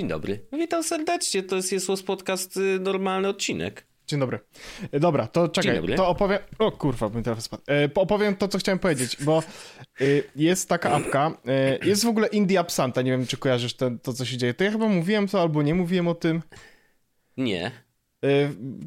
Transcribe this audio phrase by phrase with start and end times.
[0.00, 0.46] Dzień dobry.
[0.52, 3.86] Witam serdecznie, to jest Jesus Podcast, y, normalny odcinek.
[4.06, 4.38] Dzień dobry.
[4.92, 5.94] E, Dobra, to Dzień czekaj, dobry.
[5.94, 6.38] to opowiem...
[6.58, 7.62] O kurwa, bym teraz spadł.
[7.66, 9.42] E, po- opowiem to, co chciałem powiedzieć, bo
[10.00, 11.32] y, jest taka apka,
[11.82, 14.36] y, jest w ogóle Indie App Santa, nie wiem, czy kojarzysz ten, to, co się
[14.36, 14.54] dzieje.
[14.54, 16.42] To ja chyba mówiłem to, albo nie mówiłem o tym.
[17.36, 17.70] Nie,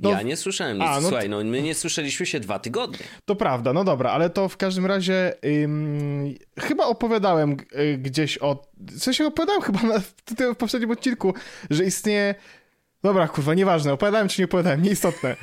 [0.02, 0.88] no, ja nie słyszałem nic.
[0.88, 3.06] A, no Słuchaj, no my nie słyszeliśmy się dwa tygodnie.
[3.26, 5.34] To prawda, no dobra, ale to w każdym razie
[5.64, 8.68] ym, chyba opowiadałem y, gdzieś o...
[8.78, 10.14] W sensie opowiadałem chyba na, w,
[10.54, 11.34] w poprzednim odcinku,
[11.70, 12.36] że istnieje...
[13.04, 15.36] Dobra, kurwa, nieważne, opowiadałem czy nie opowiadałem, nieistotne.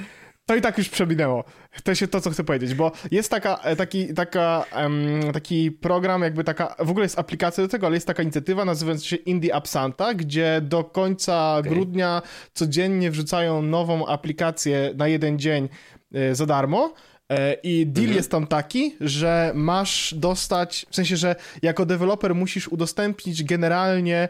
[0.51, 1.45] To i tak już przeminęło.
[1.85, 6.23] To się to, co chcę powiedzieć, bo jest taka, e, taki, taka, em, taki program,
[6.23, 9.55] jakby taka, w ogóle jest aplikacja do tego, ale jest taka inicjatywa nazywająca się Indie
[9.55, 15.69] App Santa, gdzie do końca grudnia codziennie wrzucają nową aplikację na jeden dzień
[16.15, 16.95] e, za darmo.
[17.29, 22.69] E, I deal jest tam taki, że masz dostać, w sensie, że jako deweloper musisz
[22.69, 24.29] udostępnić generalnie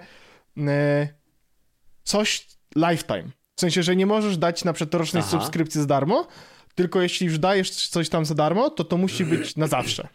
[2.05, 2.47] coś
[2.77, 3.40] lifetime.
[3.61, 5.31] W sensie, że nie możesz dać na przykład rocznej Aha.
[5.31, 6.29] subskrypcji za darmo,
[6.75, 10.09] tylko jeśli już dajesz coś tam za darmo, to to musi być na zawsze.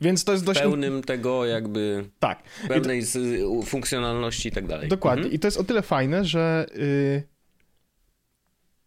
[0.00, 0.60] Więc to jest dość...
[0.60, 2.42] Pełnym tego jakby, Tak.
[2.62, 4.88] To, pełnej y, funkcjonalności i tak dalej.
[4.88, 5.22] dokładnie.
[5.22, 5.34] Mhm.
[5.34, 7.22] I to jest o tyle fajne, że y,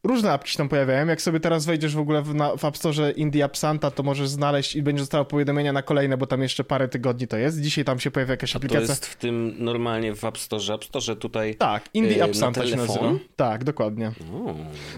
[0.04, 1.08] różne apki się tam pojawiają.
[1.08, 4.04] Jak sobie teraz wejdziesz w ogóle w, na, w App Store Indie App Santa, to
[4.04, 7.62] możesz znaleźć i będziesz dostawał powiadomienia na kolejne, bo tam jeszcze parę tygodni to jest.
[7.62, 8.82] Dzisiaj tam się pojawia jakaś To aplikacja.
[8.90, 10.74] jest w tym normalnie w App Store.
[10.74, 11.56] App Store tutaj...
[11.56, 13.14] Tak, Indie y, App Santa się nazywa.
[13.36, 14.12] Tak, dokładnie.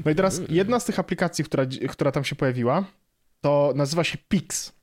[0.06, 2.86] No i teraz jedna z tych aplikacji, która, która tam się pojawiła,
[3.42, 4.74] to nazywa się Pix.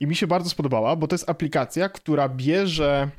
[0.00, 3.10] I mi się bardzo spodobała, bo to jest aplikacja, która bierze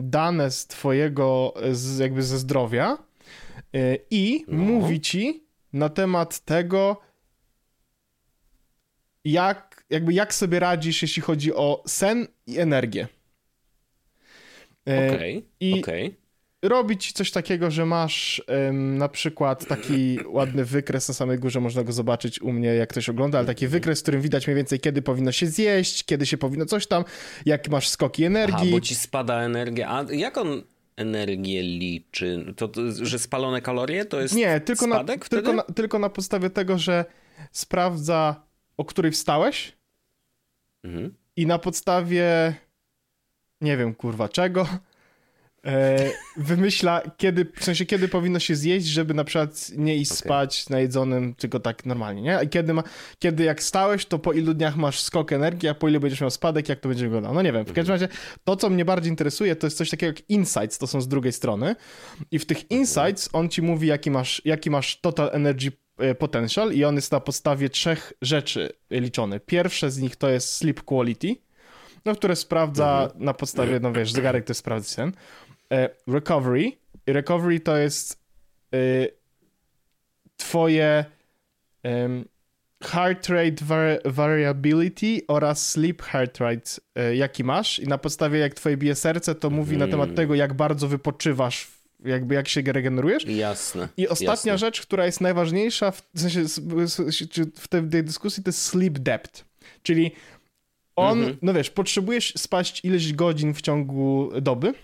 [0.00, 2.98] dane z twojego, z, jakby ze zdrowia
[3.76, 4.62] y, i No.
[4.64, 7.00] mówi ci na temat tego,
[9.24, 13.08] jak, jakby jak sobie radzisz, jeśli chodzi o sen i energię.
[14.88, 16.16] E, Okej, i- okej.
[16.62, 21.84] robi ci coś takiego, że masz na przykład taki ładny wykres na samej górze, można
[21.84, 24.80] go zobaczyć u mnie, jak ktoś ogląda, ale taki wykres, w którym widać mniej więcej,
[24.80, 27.04] kiedy powinno się zjeść, kiedy się powinno coś tam,
[27.46, 28.70] jak masz skoki energii.
[28.70, 29.88] bo ci spada energia.
[29.90, 30.62] A jak on
[30.96, 32.54] energię liczy?
[32.56, 36.50] To, to że spalone kalorie to jest Nie, tylko na, tylko, na, tylko na podstawie
[36.50, 37.04] tego, że
[37.52, 38.42] sprawdza,
[38.76, 39.72] o której wstałeś
[40.84, 41.14] Mhm.
[41.36, 42.54] i na podstawie
[43.60, 44.68] nie wiem, kurwa, czego
[45.66, 50.18] e, wymyśla, kiedy, w sensie, kiedy powinno się zjeść, żeby na przykład nie iść Okej.
[50.18, 52.38] spać najedzonym, tylko tak normalnie, nie?
[52.44, 52.82] I kiedy, ma,
[53.18, 56.30] kiedy jak stałeś, to po ilu dniach masz skok energii, a po ilu będziesz miał
[56.30, 57.34] spadek, jak to będzie wyglądało.
[57.34, 58.08] No nie wiem, w każdym razie
[58.44, 61.32] to, co mnie bardziej interesuje, to jest coś takiego jak insights, to są z drugiej
[61.32, 61.76] strony
[62.30, 66.72] i w tych insights on ci mówi, jaki masz, jaki masz total energy e, potential
[66.72, 69.40] i on jest na podstawie trzech rzeczy liczony.
[69.40, 71.36] Pierwsze z nich to jest sleep quality,
[72.04, 75.12] no, które sprawdza na podstawie, no wiesz, zegarek to sprawdza sen.
[75.72, 76.72] E, recovery.
[77.06, 78.18] Recovery to jest
[78.74, 78.78] e,
[80.36, 81.04] twoje
[82.82, 88.54] heart rate var variability oraz sleep heart rate, e, jaki masz i na podstawie jak
[88.54, 91.68] twoje bije serce, to mówi na temat tego, jak bardzo wypoczywasz,
[92.04, 93.26] jakby jak się regenerujesz.
[93.26, 93.88] Jasne.
[93.96, 94.66] I ostatnia jasne.
[94.66, 96.44] rzecz, która jest najważniejsza w, w, sensie,
[97.56, 99.44] w tej, dyskusji, to jest sleep depth.
[99.82, 100.10] Czyli
[100.96, 101.36] on, Mhm.
[101.42, 104.74] no wiesz, potrzebujesz spać ileś godzin w ciągu doby.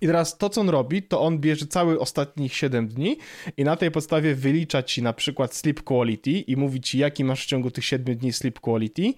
[0.00, 3.16] I teraz to, co on robi, to on bierze cały ostatnich 7 dni
[3.56, 7.44] i na tej podstawie wylicza ci na przykład sleep quality i mówi ci, jaki masz
[7.44, 9.14] w ciągu tych 7 dni sleep quality,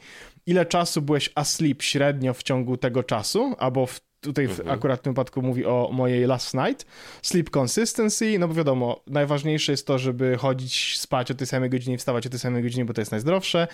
[0.47, 5.13] ile czasu byłeś asleep średnio w ciągu tego czasu, albo w, tutaj w akurat tym
[5.13, 6.87] wypadku mówi o mojej last night,
[7.23, 11.95] sleep consistency, no bo wiadomo, najważniejsze jest to, żeby chodzić, spać o tej samej godzinie
[11.95, 13.69] i wstawać o tej samej godzinie, bo to jest najzdrowsze.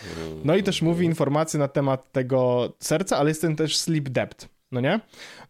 [0.44, 4.48] No i też mówi informacje na temat tego serca, ale jest ten też sleep depth,
[4.72, 5.00] no nie?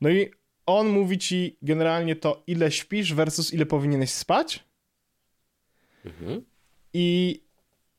[0.00, 0.31] No i
[0.67, 4.65] on mówi ci generalnie to, ile śpisz versus ile powinieneś spać.
[6.05, 6.45] Mhm.
[6.93, 7.41] I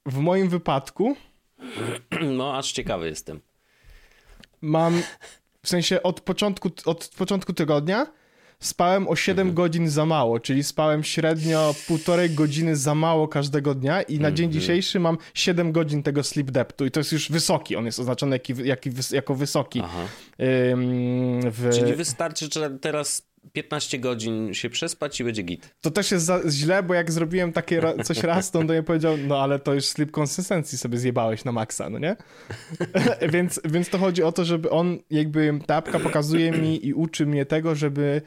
[0.05, 1.15] w moim wypadku
[2.37, 3.41] No, aż ciekawy jestem.
[4.61, 5.01] mam,
[5.63, 8.07] w sensie od początku, od początku tygodnia
[8.59, 14.01] spałem o 7 godzin za mało, czyli spałem średnio półtorej godziny za mało każdego dnia
[14.01, 17.75] i na dzień dzisiejszy mam 7 godzin tego sleep depthu i to jest już wysoki,
[17.75, 19.81] on jest oznaczony jaki, wys- jako wysoki.
[20.71, 21.69] Ym, w...
[21.73, 22.49] Czyli wystarczy,
[22.81, 25.75] teraz 15 godzin się przespać i będzie git.
[25.81, 28.73] To też jest za, źle, bo jak zrobiłem takie ra, coś raz, to on do
[28.73, 32.15] mnie powiedział, no ale to już sleep consistency sobie zjebałeś na maksa, no nie?
[33.33, 37.25] więc, więc to chodzi o to, żeby on, jakby ta apka pokazuje mi i uczy
[37.25, 38.21] mnie tego, żeby,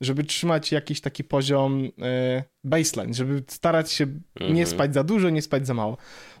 [0.00, 4.06] żeby trzymać jakiś taki poziom e, baseline, żeby starać się
[4.50, 5.96] nie spać za dużo, nie spać za mało.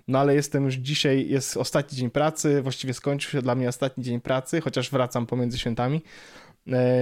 [0.08, 4.04] No ale jestem już dzisiaj, jest ostatni dzień pracy, właściwie skończył się dla mnie ostatni
[4.04, 6.02] dzień pracy, chociaż wracam pomiędzy świętami.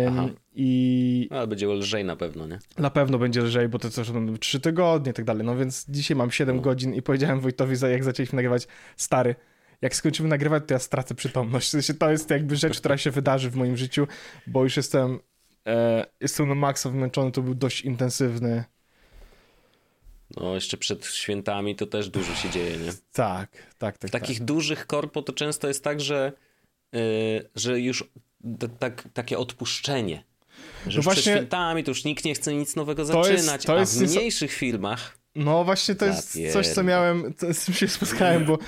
[0.09, 0.29] Aha.
[0.55, 1.29] I.
[1.31, 2.59] No, ale będzie lżej na pewno, nie?
[2.79, 5.47] Na pewno będzie lżej, bo to coś będą 3 tygodnie i tak dalej.
[5.47, 6.63] No więc dzisiaj mam 7 no.
[6.63, 9.35] godzin i powiedziałem Wojtowi, jak zaczęliśmy nagrywać, stary.
[9.83, 11.69] Jak skończymy nagrywać, to ja stracę przytomność.
[11.69, 14.07] W sensie to jest jakby rzecz, która się wydarzy w moim życiu,
[14.47, 15.19] bo już jestem.
[15.67, 18.65] E, jestem na maksa wymęczony, to był dość intensywny.
[20.37, 22.93] No, jeszcze przed świętami to też dużo się dzieje, nie?
[23.13, 24.11] Tak, tak, tak.
[24.11, 24.47] W takich tak.
[24.47, 26.33] dużych korpo to często jest tak, że,
[26.93, 27.01] yy,
[27.55, 28.05] że już
[28.79, 30.25] tak, takie odpuszczenie.
[30.87, 33.79] Że no właśnie, przed świętami to już nikt nie chce nic nowego zaczynać, jest, to
[33.79, 35.20] jest, a w mniejszych filmach...
[35.35, 38.59] No właśnie to jest coś, co miałem, z czym się spotkałem, bo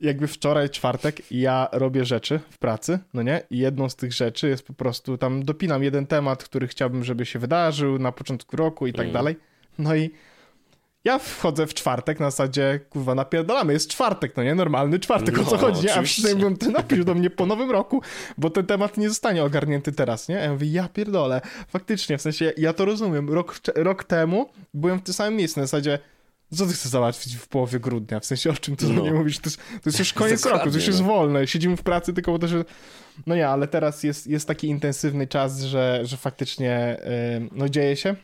[0.00, 3.42] jakby wczoraj, czwartek, ja robię rzeczy w pracy, no nie?
[3.50, 7.26] I jedną z tych rzeczy jest po prostu, tam dopinam jeden temat, który chciałbym, żeby
[7.26, 9.12] się wydarzył na początku roku i tak mm.
[9.12, 9.36] dalej.
[9.78, 10.10] No i
[11.06, 14.54] ja wchodzę w czwartek na zasadzie, kurwa, napierdalamy, jest czwartek, no nie?
[14.54, 15.90] Normalny czwartek, no, o co no, chodzi?
[15.90, 18.02] A przynajmniej ty napisz do mnie po nowym roku,
[18.38, 20.34] bo ten temat nie zostanie ogarnięty teraz, nie?
[20.34, 21.40] Ja mówię, ja pierdolę.
[21.68, 23.30] Faktycznie, w sensie, ja to rozumiem.
[23.30, 25.98] Rok, rok temu byłem w tym samym miejscu, na zasadzie,
[26.54, 28.20] co ty chcesz załatwić w połowie grudnia?
[28.20, 29.02] W sensie, o czym ty no.
[29.02, 29.38] nie mówisz?
[29.38, 31.06] To jest, to jest już koniec roku, to już jest no.
[31.06, 31.46] wolne.
[31.46, 32.64] Siedzimy w pracy tylko po to, że...
[33.26, 36.96] No ja, ale teraz jest, jest taki intensywny czas, że, że faktycznie,
[37.40, 38.16] yy, no dzieje się.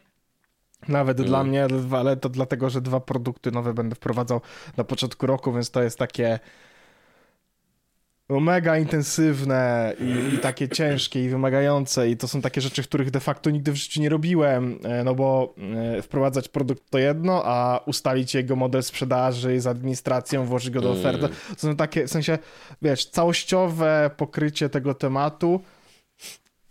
[0.89, 1.29] Nawet mm.
[1.29, 4.41] dla mnie, ale to dlatego, że dwa produkty nowe będę wprowadzał
[4.77, 6.39] na początku roku, więc to jest takie
[8.29, 13.11] no, mega intensywne i, i, takie ciężkie i wymagające i to są takie rzeczy, których
[13.11, 15.55] de facto nigdy w życiu nie robiłem, e, no bo
[15.97, 20.91] e, wprowadzać produkt to jedno, a ustalić jego model sprzedaży z administracją, włożyć go do
[20.91, 21.01] mm.
[21.01, 22.39] oferty, to są takie, w sensie,
[22.83, 25.61] wiesz, całościowe pokrycie tego tematu,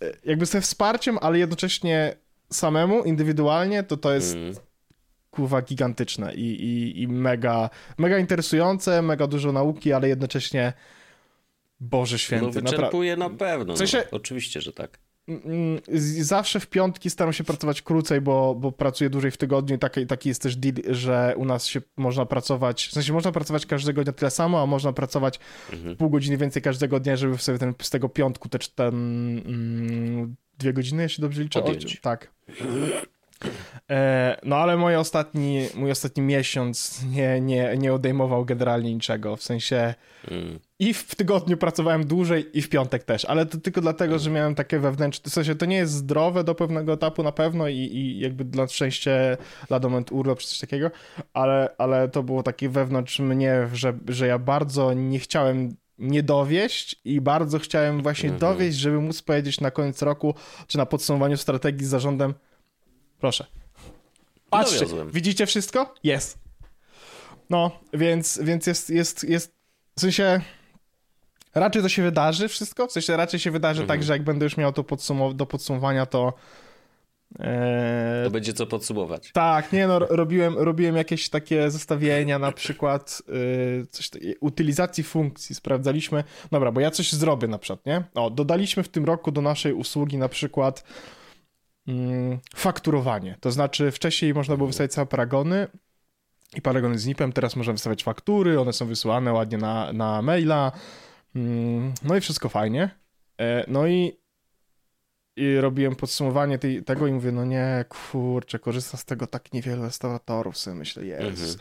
[0.02, 2.16] e, jakby ze wsparciem, ale jednocześnie
[2.54, 4.56] samemu, indywidualnie, to to jest mm.
[5.32, 10.74] kurwa gigantyczne i, i, i mega, mega interesujące, mega dużo nauki, ale jednocześnie
[11.80, 12.62] Boże Święty.
[12.62, 15.00] No wyczerpuje na pewno, w sensie, no, oczywiście, że tak.
[15.28, 15.82] Mm, mm,
[16.24, 20.30] zawsze w piątki staram się pracować krócej, bo, bo pracuję dłużej w tygodniu taki, taki
[20.30, 24.14] jest też deal, że u nas się można pracować, w sensie można pracować każdego dnia
[24.14, 25.40] tyle samo, a można pracować
[25.74, 25.96] mhm.
[25.96, 28.96] pół godziny więcej każdego dnia, żeby sobie ten, z tego piątku te, ten,
[29.46, 31.62] mm, dwie godziny, jeśli dobrze liczę.
[32.02, 32.32] Tak.
[33.90, 39.44] E, no ale mój ostatni, mój ostatni miesiąc nie, nie, nie odejmował generalnie niczego, w
[39.44, 39.94] sensie
[40.32, 40.60] mm.
[40.80, 44.56] i w tygodniu pracowałem dłużej i w piątek też, ale to tylko dlatego, że miałem
[44.56, 48.20] takie wewnętrzne, w sensie to nie jest zdrowe do pewnego etapu na pewno i, i
[48.20, 49.38] jakby dla szczęście
[49.68, 50.92] dla moment urlop czy coś takiego,
[51.34, 56.96] ale, ale to było takie wewnątrz mnie, że, że ja bardzo nie chciałem nie dowieść
[57.06, 58.40] i bardzo chciałem właśnie -hmm.
[58.40, 60.36] dowieść, żeby móc powiedzieć na koniec roku,
[60.68, 62.34] czy na podsumowaniu strategii z zarządem,
[63.20, 63.46] proszę,
[64.50, 65.12] patrzcie, Dowiozłem.
[65.12, 65.94] widzicie wszystko?
[66.04, 66.38] Jest.
[67.50, 69.56] No, więc, więc jest, jest, jest,
[69.98, 70.42] w sensie
[71.56, 73.92] raczej to się wydarzy wszystko, w sensie raczej się wydarzy mm -hmm.
[73.92, 76.34] tak, że jak będę już miał to podsumow do podsumowania, to
[78.24, 79.32] to będzie co podsumować.
[79.32, 84.10] Tak, nie no, robiłem, robiłem jakieś takie zestawienia, na przykład yy, coś,
[84.40, 88.04] utylizacji funkcji, sprawdzaliśmy, dobra, bo ja coś zrobię na przykład, nie?
[88.16, 90.84] O, dodaliśmy w tym roku do naszej usługi na przykład
[91.88, 91.96] yy,
[92.56, 95.68] fakturowanie, to znaczy wcześniej można było wystawiać same paragony
[96.56, 100.72] i paragony z NIP-em, teraz można wystawiać faktury, one są wysyłane ładnie na, na maila,
[101.36, 101.42] yy,
[102.04, 103.02] no i wszystko fajnie.
[103.42, 104.21] E, no i
[105.36, 109.84] i robiłem podsumowanie tej, tego i mówię, no nie, kurczę, korzysta z tego tak niewielu
[109.84, 111.42] restauratorów, sobie myślę, jest.
[111.42, 111.58] Mhm.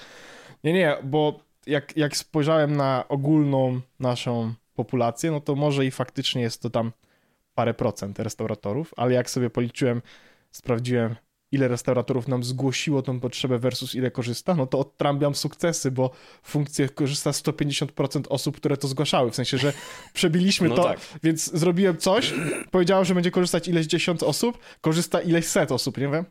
[0.65, 6.43] Nie, nie, bo jak, jak spojrzałem na ogólną naszą populację, no to może i faktycznie
[6.43, 6.93] jest to tam
[7.55, 10.03] parę procent restauratorów, ale jak sobie policzyłem,
[10.51, 11.17] sprawdziłem
[11.53, 16.11] ile restauratorów nam zgłosiło tą potrzebę versus ile korzysta, no to odtrambiam sukcesy, bo
[16.43, 19.73] funkcję korzysta 150% osób, które to zgłaszały, w sensie, że
[20.13, 21.01] przebiliśmy no to, tak.
[21.23, 22.35] więc zrobiłem coś,
[22.71, 26.25] powiedziałem, że będzie korzystać ileś dziesiąt osób, korzysta ileś set osób, nie wiem?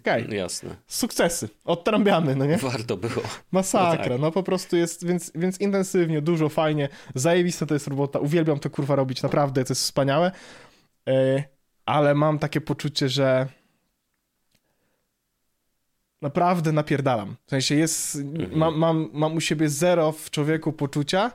[0.00, 0.24] Okej.
[0.24, 0.36] Okay.
[0.36, 0.76] Jasne.
[0.86, 1.48] Sukcesy.
[1.64, 2.56] Odtrąbiamy, no nie?
[2.56, 3.22] Warto było.
[3.52, 4.04] Masakra.
[4.04, 4.20] No, tak.
[4.20, 6.88] no po prostu jest, więc, więc intensywnie, dużo, fajnie.
[7.14, 8.18] Zajebista to jest robota.
[8.18, 10.32] Uwielbiam to kurwa robić, naprawdę, to jest wspaniałe.
[11.06, 11.44] Yy,
[11.86, 13.48] ale mam takie poczucie, że
[16.22, 17.36] naprawdę napierdalam.
[17.46, 18.58] W sensie jest, mhm.
[18.58, 21.32] mam, mam, mam u siebie zero w człowieku poczucia,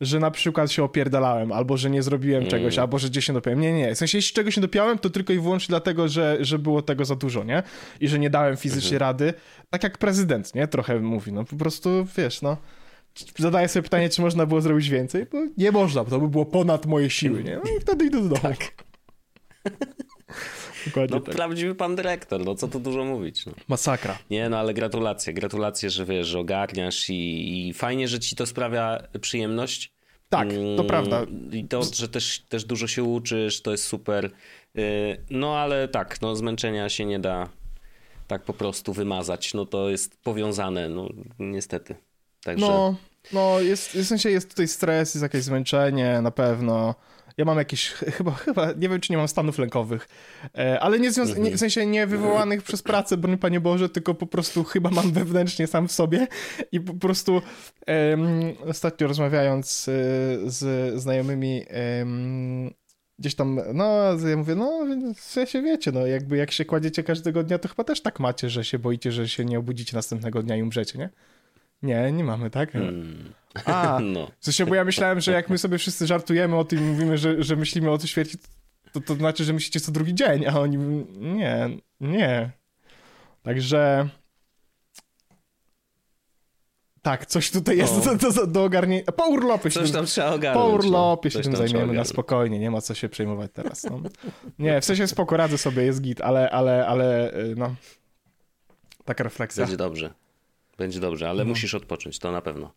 [0.00, 2.50] że na przykład się opierdalałem, albo że nie zrobiłem mm.
[2.50, 3.60] czegoś, albo że gdzieś się dopiąłem.
[3.60, 6.58] Nie, nie, W sensie, jeśli czegoś nie dopiąłem, to tylko i wyłącznie dlatego, że, że
[6.58, 7.62] było tego za dużo, nie?
[8.00, 9.08] I że nie dałem fizycznie mhm.
[9.08, 9.34] rady.
[9.70, 10.68] Tak jak prezydent, nie?
[10.68, 12.56] Trochę mówi, no po prostu, wiesz, no.
[13.38, 16.46] Zadaję sobie pytanie, czy można było zrobić więcej, bo nie można, bo to by było
[16.46, 17.60] ponad moje siły, nie?
[17.64, 18.40] No i wtedy idę do domu.
[18.42, 18.56] Tak.
[20.86, 21.34] Dokładnie no, tak.
[21.34, 23.46] prawdziwy pan dyrektor, no co tu dużo mówić.
[23.46, 23.52] No.
[23.68, 24.18] Masakra.
[24.30, 28.46] Nie, no ale gratulacje, gratulacje, że wiesz, że ogarniasz i, i fajnie, że ci to
[28.46, 29.92] sprawia przyjemność.
[30.28, 31.26] Tak, to mm, prawda.
[31.52, 34.30] I to, że też, też dużo się uczysz, to jest super.
[35.30, 37.48] No ale tak, no zmęczenia się nie da
[38.26, 39.54] tak po prostu wymazać.
[39.54, 41.94] No to jest powiązane, no niestety.
[42.44, 42.66] Także...
[42.66, 42.94] No,
[43.32, 46.94] no jest, w sensie jest tutaj stres, jest jakieś zmęczenie na pewno.
[47.36, 50.08] Ja mam jakieś, chyba, chyba, nie wiem czy nie mam stanów lękowych,
[50.58, 54.14] e, ale nie, związ- nie w sensie nie wywołanych przez pracę, broń Panie Boże, tylko
[54.14, 56.26] po prostu chyba mam wewnętrznie sam w sobie
[56.72, 57.42] i po prostu
[57.86, 59.92] um, ostatnio rozmawiając e,
[60.50, 61.62] z znajomymi
[61.98, 62.70] um,
[63.18, 63.86] gdzieś tam, no,
[64.28, 67.84] ja mówię, no, w sensie wiecie, no, jakby jak się kładziecie każdego dnia, to chyba
[67.84, 71.10] też tak macie, że się boicie, że się nie obudzicie następnego dnia i umrzecie, nie?
[71.82, 72.72] Nie, nie mamy, tak?
[72.72, 73.32] Hmm.
[73.64, 74.30] A, no.
[74.38, 77.18] w sensie, bo ja myślałem, że jak my sobie wszyscy żartujemy o tym i mówimy,
[77.18, 78.38] że, że myślimy o tej śmierci,
[78.92, 80.76] to, to znaczy, że myślicie co drugi dzień, a oni,
[81.18, 81.68] nie,
[82.00, 82.50] nie.
[83.42, 84.08] Także...
[87.02, 89.12] Tak, coś tutaj jest do, do, do ogarnięcia.
[89.12, 90.66] Po urlopie się Coś tam trzeba ogarnąć.
[90.66, 91.32] Po urlopie no.
[91.32, 93.84] się tym zajmiemy na spokojnie, nie ma co się przejmować teraz.
[93.84, 94.00] No.
[94.58, 97.74] Nie, w sensie spoko, radzę sobie, jest git, ale, ale, ale y, no,
[99.04, 99.64] taka refleksja.
[99.64, 100.14] Będzie dobrze.
[100.78, 101.48] Będzie dobrze, ale no.
[101.48, 102.74] musisz odpocząć, to na pewno.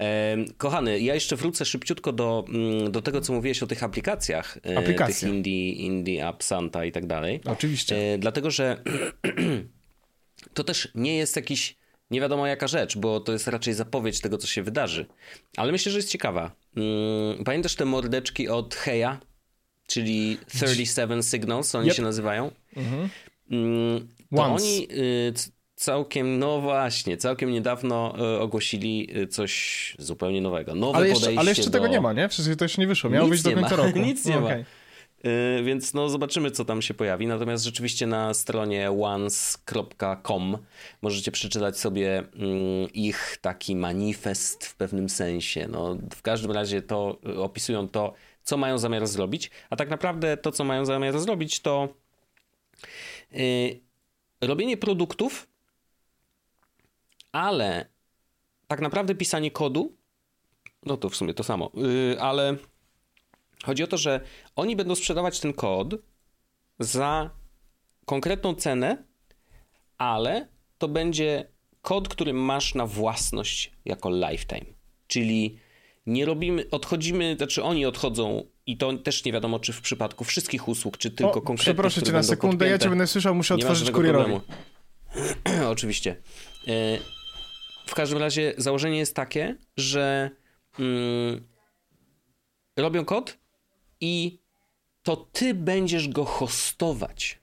[0.00, 4.58] E, kochany, ja jeszcze wrócę szybciutko do, mm, do tego, co mówiłeś o tych aplikacjach.
[4.66, 5.28] E, Aplikacje.
[5.28, 7.40] Tych Indie, Indie App, Santa i tak dalej.
[7.44, 7.96] Oczywiście.
[8.14, 8.82] E, dlatego, że
[10.54, 11.76] to też nie jest jakiś
[12.10, 15.06] nie wiadomo jaka rzecz, bo to jest raczej zapowiedź tego, co się wydarzy.
[15.56, 16.50] Ale myślę, że jest ciekawa.
[16.76, 19.18] Mm, pamiętasz te mordeczki od Heya?
[19.86, 21.96] Czyli 37 Signals, oni yep.
[21.96, 22.50] się nazywają.
[22.76, 23.08] Mhm.
[23.50, 24.64] Mm, to Once.
[24.64, 25.34] oni y,
[25.84, 30.74] całkiem, no właśnie, całkiem niedawno y, ogłosili y, coś zupełnie nowego.
[30.74, 31.70] Nowe ale jeszcze, ale jeszcze do...
[31.70, 32.28] tego nie ma, nie?
[32.28, 33.10] Przecież to jeszcze nie wyszło.
[33.10, 33.98] Miało być do końca roku.
[34.08, 34.58] Nic nie okay.
[34.58, 35.30] ma.
[35.30, 37.26] Y, więc no zobaczymy, co tam się pojawi.
[37.26, 40.58] Natomiast rzeczywiście na stronie once.com
[41.02, 45.68] możecie przeczytać sobie mm, ich taki manifest w pewnym sensie.
[45.68, 50.52] No, w każdym razie to opisują to, co mają zamiar zrobić, a tak naprawdę to,
[50.52, 51.88] co mają zamiar zrobić, to
[54.40, 55.53] robienie produktów,
[57.34, 57.88] ale
[58.68, 59.96] tak naprawdę pisanie kodu,
[60.86, 62.56] no to w sumie to samo, yy, ale
[63.64, 64.20] Chodzi o to, że
[64.56, 65.94] oni będą sprzedawać ten kod
[66.78, 67.30] za
[68.06, 69.04] konkretną cenę,
[69.98, 70.48] ale
[70.78, 71.48] to będzie
[71.82, 74.74] kod, który masz na własność jako lifetime.
[75.06, 75.58] Czyli
[76.06, 80.68] nie robimy, odchodzimy, znaczy oni odchodzą i to też nie wiadomo, czy w przypadku wszystkich
[80.68, 82.72] usług, czy tylko o, konkretnych, Przeproszę cię na sekundę, podpięte.
[82.72, 84.40] ja cię będę słyszał, muszę otworzyć kurierowi.
[85.72, 86.16] Oczywiście.
[86.68, 86.98] E,
[87.86, 90.30] w każdym razie założenie jest takie, że
[90.78, 91.48] mm,
[92.76, 93.38] robią kod,
[94.00, 94.38] i
[95.02, 97.38] to ty będziesz go hostować.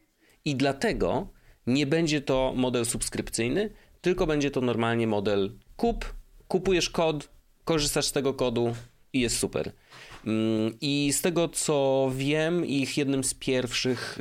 [0.45, 1.27] I dlatego
[1.67, 3.69] nie będzie to model subskrypcyjny,
[4.01, 6.13] tylko będzie to normalnie model kup,
[6.47, 7.29] kupujesz kod,
[7.63, 8.75] korzystasz z tego kodu
[9.13, 9.71] i jest super.
[10.25, 14.19] Mm, I z tego co wiem, ich jednym z pierwszych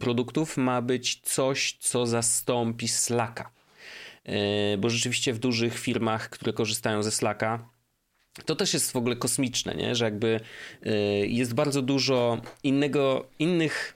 [0.00, 3.50] produktów ma być coś, co zastąpi Slacka.
[4.24, 7.68] E, bo rzeczywiście w dużych firmach, które korzystają ze Slacka,
[8.46, 9.94] to też jest w ogóle kosmiczne, nie?
[9.94, 10.40] że jakby
[10.86, 10.90] y,
[11.26, 13.94] jest bardzo dużo innego, innych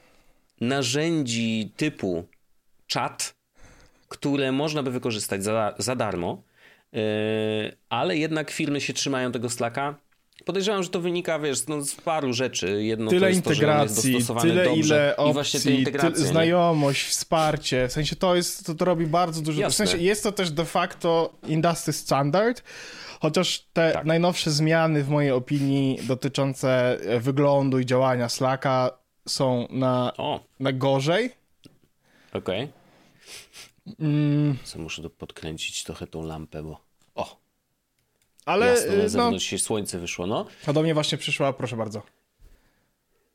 [0.60, 2.26] narzędzi typu
[2.86, 3.34] czat,
[4.08, 6.42] które można by wykorzystać za, za darmo,
[6.94, 6.98] y,
[7.88, 9.94] ale jednak firmy się trzymają tego Slacka.
[10.44, 12.84] Podejrzewam, że to wynika, wiesz, no, z paru rzeczy.
[12.84, 14.80] Jedno tyle to jest integracji, to, tyle dobrze.
[14.80, 17.88] ile opcji, tyle, znajomość, wsparcie.
[17.88, 19.60] W sensie to jest, to, to robi bardzo dużo.
[19.60, 19.86] Jasne.
[19.86, 22.62] W sensie jest to też de facto industry standard,
[23.20, 24.06] Chociaż te tak.
[24.06, 28.90] najnowsze zmiany, w mojej opinii, dotyczące e, wyglądu i działania Slacka
[29.28, 30.12] są na,
[30.60, 31.30] na gorzej.
[32.32, 32.64] Okej.
[32.64, 33.96] Okay.
[34.00, 34.56] Mm.
[34.76, 36.85] Muszę tu podkręcić trochę tą lampę, bo.
[38.46, 38.66] Ale.
[38.66, 39.08] Jasno, na e, no.
[39.08, 40.46] zewnątrz no, się słońce wyszło, no.
[40.66, 42.02] A do mnie właśnie przyszła, proszę bardzo.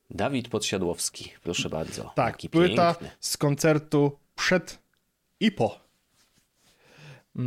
[0.10, 2.04] Dawid Podsiadłowski, proszę bardzo.
[2.04, 3.18] Tak, Taki płyta piękny.
[3.20, 4.80] z koncertu przed
[5.40, 5.80] i po.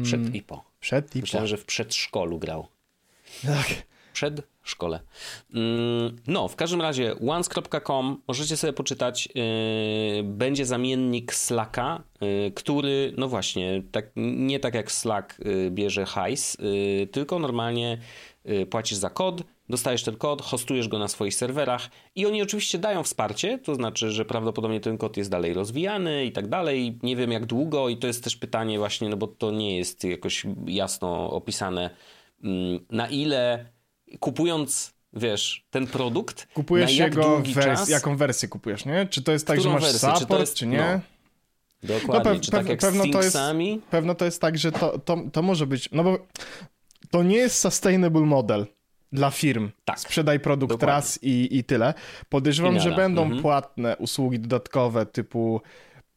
[0.03, 0.35] Przed mm.
[0.35, 0.65] i po.
[0.81, 1.49] Przed i Myślałem, po.
[1.49, 2.69] że w przedszkolu grał.
[3.47, 3.67] Tak.
[4.15, 5.01] Przed szkole.
[5.55, 9.29] Mm, no, w każdym razie once.com możecie sobie poczytać.
[9.35, 16.05] Yy, będzie zamiennik Slacka, yy, który, no właśnie, tak, nie tak jak Slack yy, bierze
[16.05, 16.57] hajs,
[17.13, 17.99] tylko normalnie
[18.71, 23.03] płacisz za kod, dostajesz ten kod, hostujesz go na swoich serwerach i oni oczywiście dają
[23.03, 26.99] wsparcie, to znaczy, że prawdopodobnie ten kod jest dalej rozwijany i tak dalej.
[27.03, 30.05] Nie wiem jak długo i to jest też pytanie właśnie, no bo to nie jest
[30.05, 31.91] jakoś jasno opisane
[32.45, 33.67] mm, na ile
[34.21, 36.49] kupując wiesz, ten produkt.
[36.55, 39.07] Kupujesz jego wers- jaką wersję kupujesz, nie?
[39.07, 40.09] Czy to jest tak, Którą że masz wersję?
[40.09, 40.79] support, czy, jest, czy nie?
[40.79, 41.01] No.
[41.99, 43.37] Dokładnie, no, pe- czy tak jak pewno to jest,
[43.91, 46.19] pewno to jest tak, że to, to, to może być, no bo
[47.11, 48.67] to nie jest sustainable model
[49.13, 49.71] dla firm.
[49.85, 50.01] Tak.
[50.01, 50.93] Sprzedaj produkt Dokładnie.
[50.95, 51.95] raz i, i tyle.
[52.29, 53.43] Podejrzewam, I że będą Mhm.
[53.43, 55.61] płatne usługi dodatkowe typu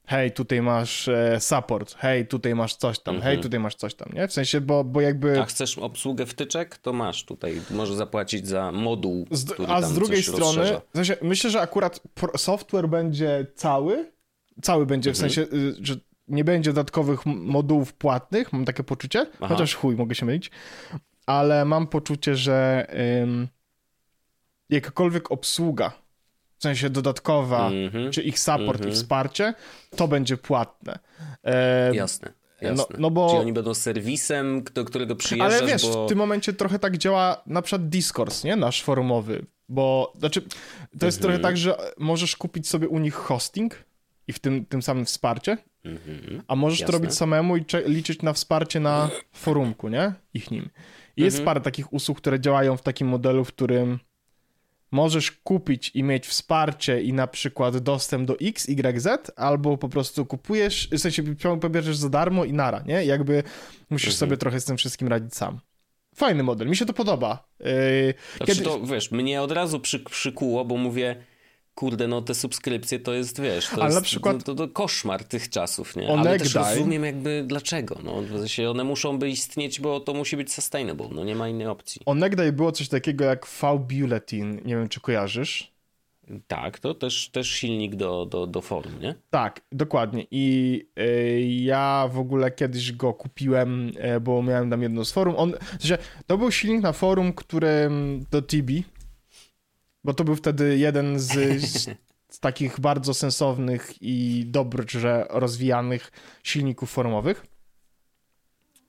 [0.08, 4.10] hej, tutaj masz e, support, hej, tutaj masz coś tam, hej, tutaj masz coś tam,
[4.14, 4.28] nie?
[4.28, 5.42] W sensie, bo, bo jakby...
[5.42, 7.62] A chcesz obsługę wtyczek, to masz tutaj.
[7.72, 10.82] Możesz zapłacić za moduł, Z, a z drugiej strony, rozszerza.
[10.94, 12.00] w sensie, myślę, że akurat
[12.38, 14.12] software będzie cały,
[14.62, 15.30] cały będzie, Mhm.
[15.30, 15.96] w sensie, y, że
[16.28, 19.48] nie będzie dodatkowych modułów płatnych, mam takie poczucie, Aha.
[19.48, 20.52] chociaż chuj, mogę się mylić,
[21.26, 22.88] ale mam poczucie, że
[23.24, 23.48] ym,
[24.70, 25.92] jakakolwiek obsługa,
[26.58, 28.12] w sensie dodatkowa, Mhm.
[28.12, 28.90] czy ich support Mhm.
[28.90, 29.54] i wsparcie,
[29.96, 31.00] to będzie płatne.
[31.44, 32.96] E, Jasne, no- jasne.
[33.00, 36.06] no bo- Czyli oni będą serwisem, do którego przyjeżdżasz, Ale wiesz, bo...
[36.06, 38.56] w tym momencie trochę tak działa na przykład Discourse, nie?
[38.56, 40.42] Nasz forumowy, bo znaczy
[41.00, 41.22] to jest Mhm.
[41.22, 43.84] trochę tak, że możesz kupić sobie u nich hosting
[44.28, 46.44] i w tym, tym samym wsparcie, Mhm.
[46.48, 46.92] a możesz Jasne.
[46.94, 50.14] to robić samemu i liczyć na wsparcie na forumku, nie?
[50.34, 50.70] Ich nim.
[51.18, 51.46] I jest Mhm.
[51.46, 54.00] parę takich usług, które działają w takim modelu, w którym
[54.92, 59.90] możesz kupić i mieć wsparcie i na przykład dostęp do X, Y, Z, albo po
[59.90, 61.24] prostu kupujesz, w sensie
[61.62, 63.06] pobierzesz za darmo i nara, nie?
[63.06, 63.44] Jakby
[63.90, 64.20] musisz Mhm.
[64.20, 65.60] sobie trochę z tym wszystkim radzić sam.
[66.16, 67.48] Fajny model, mi się to podoba.
[67.60, 71.16] Yy, Znaczy kiedy- to, wiesz, mnie od razu przy, przykuło, bo mówię,
[71.78, 74.74] kurde, no te subskrypcje to jest, wiesz, to Ale jest na przykład- to, to, to
[74.74, 76.10] koszmar tych czasów, nie?
[76.18, 80.14] Ale też Onegdaj- rozumiem jakby dlaczego, no, w sensie one muszą by istnieć, bo to
[80.14, 82.02] musi być sustainable, no nie ma innej opcji.
[82.06, 85.72] Onegdaj było coś takiego jak V-Bulletin, nie wiem czy kojarzysz.
[86.48, 89.16] Tak, to też, też silnik do, do, do forum, nie?
[89.30, 90.26] Tak, dokładnie.
[90.32, 95.34] I y, ja w ogóle kiedyś go kupiłem, y, bo miałem tam jedno z forum.
[95.38, 97.90] On, w sensie, to był silnik na forum, który
[98.32, 98.84] do Tibi,
[100.04, 101.90] bo to był wtedy jeden z, z,
[102.30, 106.12] z takich bardzo sensownych i dobrze rozwijanych
[106.44, 107.46] silników forumowych.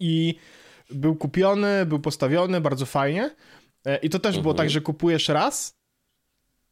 [0.00, 0.34] I
[0.90, 3.36] był kupiony, był postawiony bardzo fajnie.
[3.86, 4.56] Y, I to też było Mhm.
[4.56, 5.74] tak, że kupujesz raz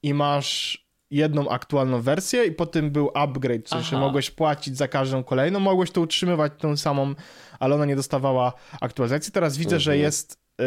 [0.03, 4.07] i masz jedną aktualną wersję i potem był upgrade, sensie Aha.
[4.07, 7.15] mogłeś płacić za każdą kolejną, mogłeś to utrzymywać tą samą,
[7.59, 9.33] ale ona nie dostawała aktualizacji.
[9.33, 10.03] Teraz widzę, że Mhm.
[10.05, 10.65] jest y,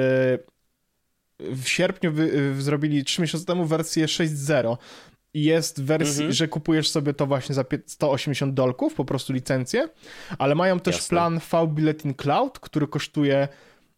[1.40, 4.78] w sierpniu wy, zrobili 3 miesiące temu wersję 6.0
[5.34, 6.32] i jest wersja, Mhm.
[6.34, 9.90] że kupujesz sobie to właśnie za pie- 180 dolków, po prostu licencję,
[10.38, 11.10] ale mają też Jasne.
[11.10, 13.48] plan V-Bulletin Cloud, który kosztuje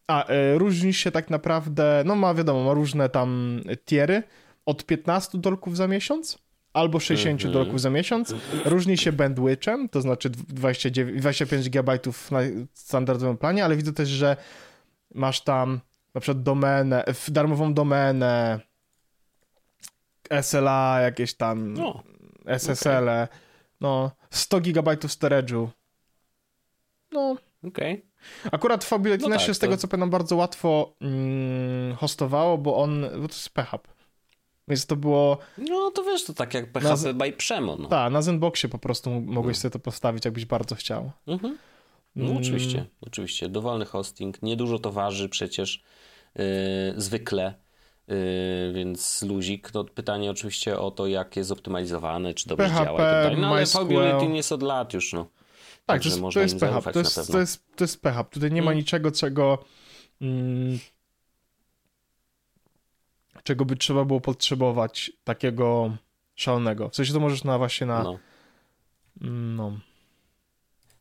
[0.08, 4.22] a, y, różni się tak naprawdę, no ma wiadomo, ma różne tam tiery,
[4.66, 6.38] od 15 dolków za miesiąc
[6.72, 7.52] albo 60 Mhm.
[7.64, 8.34] dolków za miesiąc.
[8.64, 11.98] Różni się bandwidthem, to znaczy 29, 25 GB
[12.30, 12.38] na
[12.72, 14.36] standardowym planie, ale widzę też, że
[15.14, 15.80] masz tam
[16.14, 18.60] na przykład domenę, darmową domenę,
[20.42, 22.02] SLA, jakieś tam No,
[22.46, 23.28] SSL, -e,
[23.80, 25.68] no 100 GB storage'u.
[27.12, 27.36] No,
[27.68, 28.06] okej.
[28.52, 32.76] Akurat Fabuletina No tak, się z tego to- co pamiętam bardzo łatwo mm, hostowało, bo
[32.76, 33.88] on, bo to jest PHP.
[34.68, 37.88] Więc to było, No to wiesz, to tak jak PHP by Przemo, no.
[37.88, 41.10] tak, na Zenboxie po prostu mogłeś sobie to postawić, jakbyś bardzo chciał.
[41.26, 41.58] Mhm.
[42.16, 42.36] No Mm.
[42.36, 43.48] oczywiście, oczywiście.
[43.48, 45.82] Dowolny hosting, niedużo to waży przecież
[46.34, 46.44] yy,
[46.96, 47.54] zwykle,
[48.08, 48.16] yy,
[48.74, 49.74] więc luzik.
[49.74, 53.40] No, pytanie oczywiście o to, jak jest zoptymalizowane, czy dobrze PHP, działa i tak dalej.
[53.40, 55.24] No ale jest od lat już, no.
[55.24, 55.30] Tak,
[55.86, 58.34] to Także jest, można to jest PHP, to jest, to, jest, to jest PHP.
[58.34, 58.78] Tutaj nie ma Mm.
[58.78, 59.64] niczego, czego
[60.20, 60.78] mm,
[63.42, 65.96] czego by trzeba było potrzebować takiego
[66.34, 66.88] szalonego.
[66.88, 68.18] W sensie to możesz na właśnie na, no.
[69.20, 69.78] no.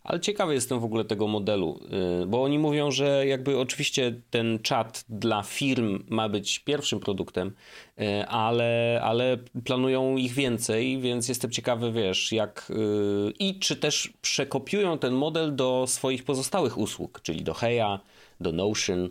[0.04, 1.80] Ale ciekawy jestem w ogóle tego modelu,
[2.20, 7.52] yy, bo oni mówią, że jakby oczywiście ten czat dla firm ma być pierwszym produktem,
[7.98, 14.14] yy, ale, ale planują ich więcej, więc jestem ciekawy, wiesz, jak yy, i czy też
[14.22, 18.00] przekopiują ten model do swoich pozostałych usług, czyli do Heya,
[18.40, 19.10] do Notion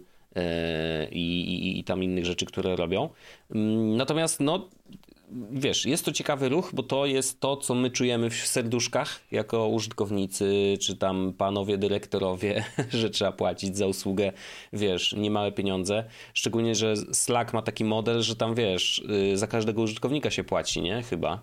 [1.13, 3.09] i, i, i tam innych rzeczy, które robią.
[3.51, 4.69] Mm, Natomiast no
[5.53, 9.69] wiesz, jest to ciekawy ruch, bo to jest to, co my czujemy w serduszkach jako
[9.69, 12.65] użytkownicy, czy tam panowie dyrektorowie,
[13.01, 14.33] że trzeba płacić za usługę,
[14.73, 16.05] wiesz, niemałe pieniądze.
[16.35, 20.83] Szczególnie, że Slack ma taki model, że tam, wiesz, y, za każdego użytkownika się płaci,
[20.83, 21.03] nie?
[21.03, 21.43] Chyba.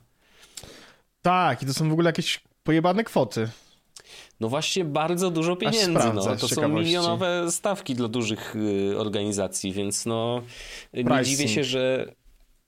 [1.21, 3.49] Tak, i to są w ogóle jakieś pojebane kwoty.
[4.39, 6.35] No właśnie bardzo dużo pieniędzy, no.
[6.35, 10.41] To są milionowe stawki dla dużych y, organizacji, więc no
[10.93, 11.25] nie Pricing.
[11.25, 12.13] dziwię się, że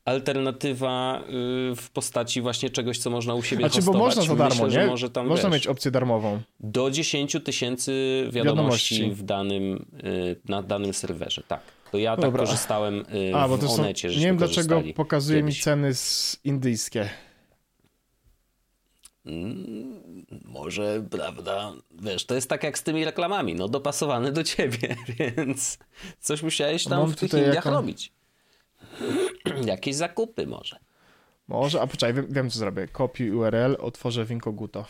[0.10, 1.24] alternatywa
[1.72, 4.15] y, w postaci właśnie czegoś, co można u siebie Znaczy, bo hostować.
[4.15, 4.88] można za darmo, Myślę, nie?
[4.88, 6.41] może tam, można wiesz, mieć opcję darmową.
[6.60, 7.91] do 10 tysięcy
[8.32, 9.22] wiadomości, Wiadomości.
[9.22, 11.62] w danym, y, na danym serwerze, tak.
[11.91, 12.43] To ja tak Dobra.
[12.45, 15.63] korzystałem y, A, bo w to są, Onecie, nie wiem dlaczego pokazuje mi kiedyś.
[15.63, 17.10] ceny z indyjskie.
[19.26, 20.00] Mm,
[20.45, 25.78] Może, prawda, wiesz, to jest tak jak z tymi reklamami, no dopasowane do ciebie, więc
[26.19, 28.12] coś musiałeś tam Mam w tych Indiach jaką- robić.
[29.65, 30.80] Jakieś zakupy może.
[31.48, 32.88] Może, a poczekaj, wiem, wiem co zrobię.
[32.88, 34.86] Kopiuj URL, otworzę Winkoguto.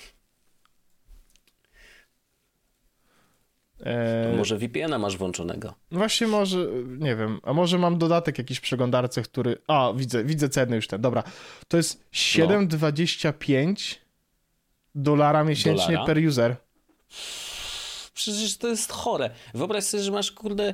[3.85, 4.37] Eee...
[4.37, 5.73] Może VPN-a masz włączonego.
[5.91, 6.57] Właśnie może,
[6.99, 9.57] nie wiem, a może mam dodatek jakiś przeglądarce, który...
[9.67, 11.23] A, widzę, widzę ceny już ten, dobra.
[11.67, 13.95] To jest 7,25
[14.95, 15.03] no.
[15.03, 16.05] dolara miesięcznie dolara?
[16.05, 16.55] per user.
[18.13, 19.29] Przecież to jest chore.
[19.53, 20.73] Wyobraź sobie, że masz, kurde,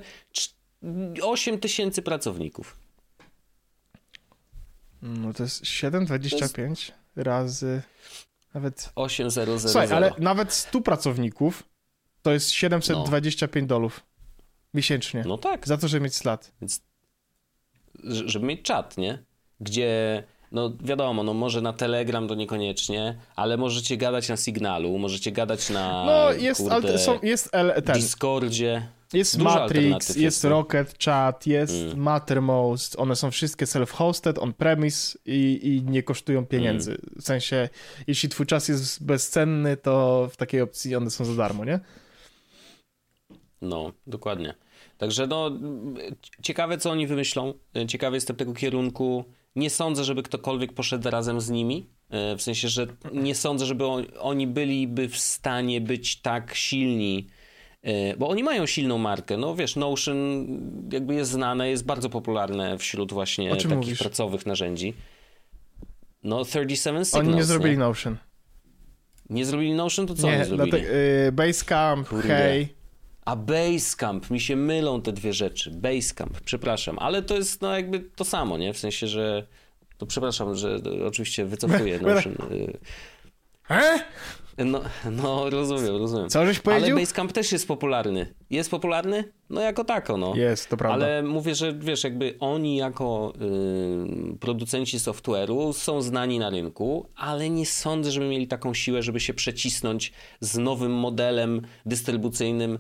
[1.22, 2.85] 8 tysięcy pracowników.
[5.06, 6.92] No to jest 7,25 jest...
[7.16, 7.82] razy
[8.54, 8.92] nawet...
[8.96, 9.60] 8,000.
[9.60, 11.64] Słuchaj, ale nawet 100 pracowników
[12.22, 13.68] to jest 725 no.
[13.68, 14.04] dolów
[14.74, 15.24] miesięcznie.
[15.28, 15.68] No tak.
[15.68, 16.52] Za to, żeby mieć slat.
[16.62, 16.82] Więc,
[18.04, 19.24] żeby mieć czat, nie?
[19.60, 25.32] Gdzie no wiadomo, no może na Telegram to niekoniecznie, ale możecie gadać na Signalu, możecie
[25.32, 27.96] gadać na No jest, kurde, są, jest L, ten.
[27.96, 28.88] Discordzie.
[29.16, 32.00] Jest Matrix, jest Rocket Chat, jest mm.
[32.00, 36.92] Mattermost, one są wszystkie self-hosted, on-premise i, i nie kosztują pieniędzy.
[36.92, 37.02] Mm.
[37.22, 37.70] W sensie,
[38.08, 41.80] jeśli twój czas jest bezcenny, to w takiej opcji one są za darmo, nie?
[43.62, 44.56] No, dokładnie.
[44.98, 45.52] Także no,
[46.42, 47.54] ciekawe co oni wymyślą.
[47.88, 49.26] Ciekawy jestem tego kierunku.
[49.56, 51.90] Nie sądzę, żeby ktokolwiek poszedł razem z nimi.
[52.10, 53.86] E, w sensie, że nie sądzę, żeby
[54.20, 57.28] oni byliby w stanie być tak silni,
[58.18, 59.38] bo oni mają silną markę.
[59.38, 60.48] No wiesz, Notion
[60.92, 64.00] jakby jest znane, jest bardzo popularne wśród właśnie takich mówisz?
[64.00, 64.94] pracowych narzędzi.
[66.24, 67.28] No 37 Signals.
[67.28, 67.78] Oni nie zrobili nie?
[67.78, 68.18] Notion.
[69.30, 70.72] Nie zrobili Notion, to co nie, oni zrobili?
[70.72, 72.28] Dlatego, yy, Basecamp, Kurde.
[72.28, 72.68] Hey.
[73.26, 75.72] A Basecamp, mi się mylą te dwie rzeczy.
[75.72, 78.74] Basecamp, przepraszam, ale to jest no jakby to samo, nie?
[78.74, 79.48] W sensie, że
[79.98, 82.34] to przepraszam, że oczywiście wycofuję Notion.
[82.52, 82.78] Y,
[83.70, 84.00] e?
[84.58, 86.30] No, no rozumiem, rozumiem.
[86.30, 86.92] Co żeś powiedział?
[86.92, 88.34] Ale Basecamp też jest popularny.
[88.50, 89.24] Jest popularny?
[89.50, 90.36] No jako tako, no.
[90.36, 91.06] Jest, to prawda.
[91.06, 93.34] Ale mówię, że wiesz, jakby oni jako
[94.34, 99.20] y, producenci software'u są znani na rynku, ale nie sądzę, żeby mieli taką siłę, żeby
[99.20, 102.80] się przecisnąć z nowym modelem dystrybucyjnym y,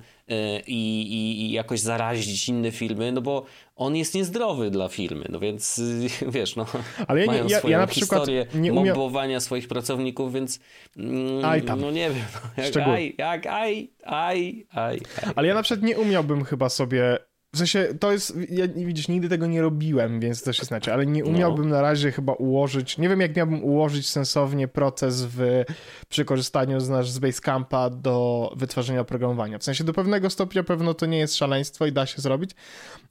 [0.67, 5.81] i, i, jakoś zarazić inne firmy, no bo on jest niezdrowy dla firmy, no więc
[6.35, 6.65] wiesz, no
[7.07, 8.93] ale ja, mają ja, swoją ja na historię nie umia...
[8.93, 10.59] mobowania swoich pracowników, więc
[10.97, 11.81] mm, aj tam.
[11.81, 12.25] no nie wiem,
[12.57, 15.33] no, jak aj, jak aj, aj, aj, aj.
[15.35, 17.17] Ale ja na przykład nie umiałbym chyba sobie
[17.55, 21.05] w sensie, to jest, ja, widzisz, nigdy tego nie robiłem, więc też jest znaczy, ale
[21.05, 21.29] nie no.
[21.29, 21.75] umiałbym no.
[21.75, 25.63] na razie chyba ułożyć, nie wiem jak miałbym ułożyć sensownie proces w,
[26.09, 29.57] przy korzystaniu z nasz z Basecampa do wytwarzania oprogramowania.
[29.57, 32.51] W sensie do pewnego stopnia pewno to nie jest szaleństwo i da się zrobić,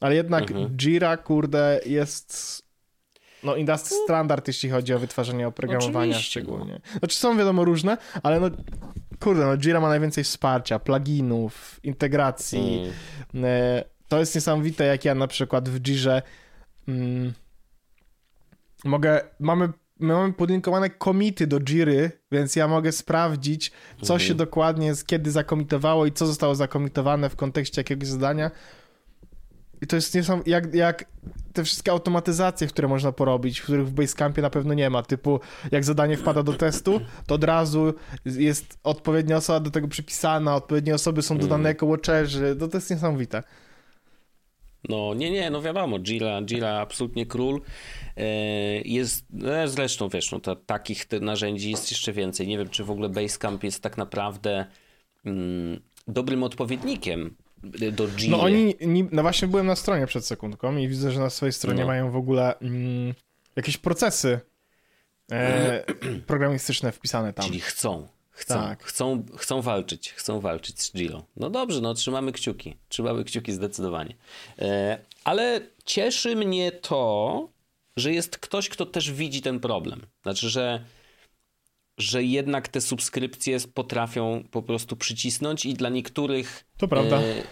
[0.00, 0.76] ale jednak mhm.
[0.76, 2.62] Jira, kurde, jest
[3.42, 6.46] no industry standard, jeśli chodzi o wytwarzanie oprogramowania Oczywiście, no.
[6.46, 6.80] szczególnie.
[6.98, 8.50] Znaczy są wiadomo różne, ale no
[9.20, 12.80] kurde, no Jira ma najwięcej wsparcia, pluginów, integracji.
[13.34, 13.84] Mm.
[14.14, 16.22] To jest niesamowite, jak ja na przykład w Jirze
[16.88, 17.32] mm,
[18.84, 23.72] mogę, mamy my mamy podlinkowane komity do Jiry, więc ja mogę sprawdzić,
[24.02, 24.20] co mhm.
[24.20, 28.50] się dokładnie, kiedy zakomitowało i co zostało zakomitowane w kontekście jakiegoś zadania.
[29.82, 31.04] I to jest niesamowite, jak, jak
[31.52, 35.84] te wszystkie automatyzacje, które można porobić, których w Basecampie na pewno nie ma, typu jak
[35.84, 41.22] zadanie wpada do testu, to od razu jest odpowiednia osoba do tego przypisana, odpowiednie osoby
[41.22, 41.66] są dodane mm.
[41.66, 43.42] jako watcherzy, to, to jest niesamowite.
[44.88, 47.60] No nie, nie, no wiadomo, Jira, Jira absolutnie król.
[48.16, 48.24] E,
[48.80, 52.48] jest, no zresztą wiesz, no to, takich narzędzi jest jeszcze więcej.
[52.48, 54.66] Nie wiem, czy w ogóle Basecamp jest tak naprawdę
[55.24, 57.36] mm, dobrym odpowiednikiem
[57.92, 58.30] do G.
[58.30, 58.74] No oni,
[59.12, 61.86] no właśnie byłem na stronie przed sekundką i widzę, że na swojej stronie no.
[61.86, 63.14] mają w ogóle mm,
[63.56, 64.40] jakieś procesy
[65.32, 65.84] e,
[66.26, 67.46] programistyczne wpisane tam.
[67.46, 68.84] Czyli chcą, chcą, tak.
[68.84, 71.22] chcą, chcą walczyć, chcą walczyć z Gilą.
[71.36, 74.14] No dobrze, no trzymamy kciuki, trzymamy kciuki zdecydowanie.
[74.58, 77.48] E, ale cieszy mnie to,
[77.96, 80.06] że jest ktoś, kto też widzi ten problem.
[80.22, 80.84] Znaczy, że
[81.98, 87.16] że jednak te subskrypcje potrafią po prostu przycisnąć i dla niektórych to prawda.
[87.16, 87.44] E, e,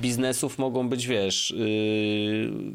[0.00, 1.54] biznesów mogą być, wiesz,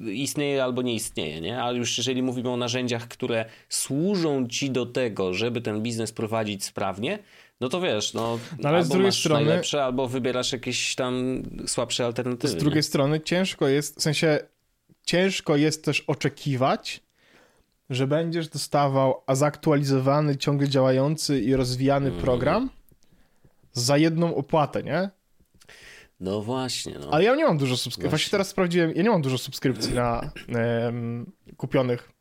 [0.07, 1.61] e, istnieje albo nie istnieje, nie?
[1.61, 6.63] Ale już jeżeli mówimy o narzędziach, które służą ci do tego, żeby ten biznes prowadzić
[6.63, 7.19] sprawnie,
[7.61, 11.43] no to wiesz, no, no ale albo z drugiej strony, najlepsze, albo wybierasz jakieś tam
[11.67, 12.53] słabsze alternatywy.
[12.53, 12.83] Z drugiej nie?
[12.83, 14.39] strony ciężko jest, w sensie
[15.03, 17.01] ciężko jest też oczekiwać,
[17.89, 22.21] że będziesz dostawał zaktualizowany, ciągle działający i rozwijany mm.
[22.21, 22.69] program
[23.73, 25.09] za jedną opłatę, nie?
[26.19, 26.95] No właśnie.
[26.99, 27.07] No.
[27.11, 28.01] Ale ja nie mam dużo subskrypcji.
[28.01, 28.09] Właśnie.
[28.09, 30.31] właśnie teraz sprawdziłem, ja nie mam dużo subskrypcji na
[30.85, 32.11] um, kupionych.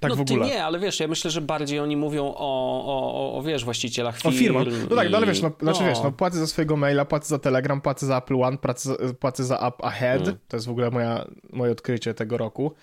[0.00, 0.44] Tak no w ogóle.
[0.44, 3.64] Ty nie, ale wiesz, ja myślę, że bardziej oni mówią o, o, o, o wiesz,
[3.64, 4.28] właścicielach firm.
[4.28, 4.66] O firmach.
[4.90, 5.88] No tak, no ale wiesz, no, znaczy no.
[5.88, 8.90] wiesz, no płacę za swojego maila, płacę za Telegram, płacę za Apple One, płacę,
[9.20, 10.22] płacę za App Ahead.
[10.22, 10.38] Mm.
[10.48, 12.74] To jest w ogóle moja, moje odkrycie tego roku.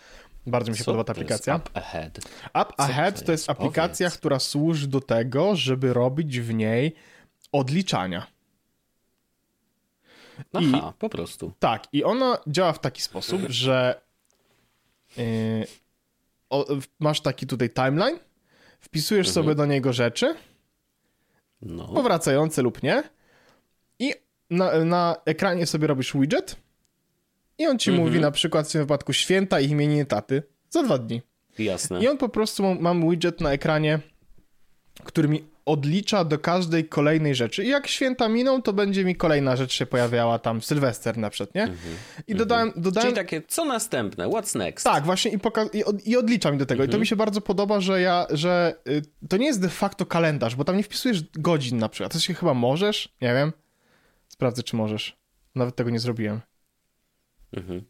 [0.47, 1.55] Bardzo mi się Co podoba ta jest aplikacja.
[1.55, 2.17] Up ahead.
[2.53, 3.47] App Co Ahead to to jest?
[3.47, 4.19] jest aplikacja, Powiedz.
[4.19, 6.95] która służy do tego, żeby robić w niej
[7.51, 8.27] odliczania.
[10.53, 11.51] Aha, po prostu.
[11.59, 14.01] Tak, i ona działa w taki sposób, że
[15.17, 15.67] yy,
[16.49, 16.65] o,
[16.99, 18.19] masz taki tutaj timeline,
[18.79, 20.35] wpisujesz sobie do niego rzeczy,
[21.61, 21.87] No.
[21.87, 23.03] powracające lub nie,
[23.99, 24.13] i
[24.49, 26.55] na, na ekranie sobie robisz widget
[27.57, 28.07] i on ci Mhm.
[28.07, 31.21] mówi na przykład w tym wypadku święta i imieniny taty za dwa dni.
[31.59, 31.99] Jasne.
[32.03, 33.99] I on po prostu mam, mam widget na ekranie,
[35.03, 37.63] który mi odlicza do każdej kolejnej rzeczy.
[37.63, 41.55] I jak święta miną, to będzie mi kolejna rzecz się pojawiała tam, Sylwester na przykład,
[41.55, 41.73] nie?
[42.27, 43.15] I dodałem, dodałem Mhm.
[43.15, 44.27] Czyli takie, co następne?
[44.27, 44.83] What's next?
[44.83, 46.83] tak, właśnie i, poka- i, od, i odlicza mi do tego.
[46.83, 50.05] I to mi się bardzo podoba, że ja, że y, to nie jest de facto
[50.05, 52.13] kalendarz, bo tam nie wpisujesz godzin na przykład.
[52.13, 53.53] To się chyba możesz, nie wiem.
[54.27, 55.17] Sprawdzę, czy możesz.
[55.55, 56.41] Nawet tego nie zrobiłem.
[57.53, 57.81] Mhm.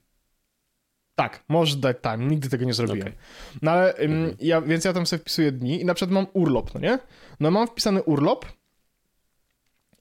[1.17, 3.07] Tak, możesz dać time, nigdy tego nie zrobiłem.
[3.07, 3.13] Okej.
[3.61, 6.73] No ale, ym, ja, więc ja tam sobie wpisuję dni i na przykład mam urlop,
[6.73, 6.99] no nie?
[7.39, 8.45] No mam wpisany urlop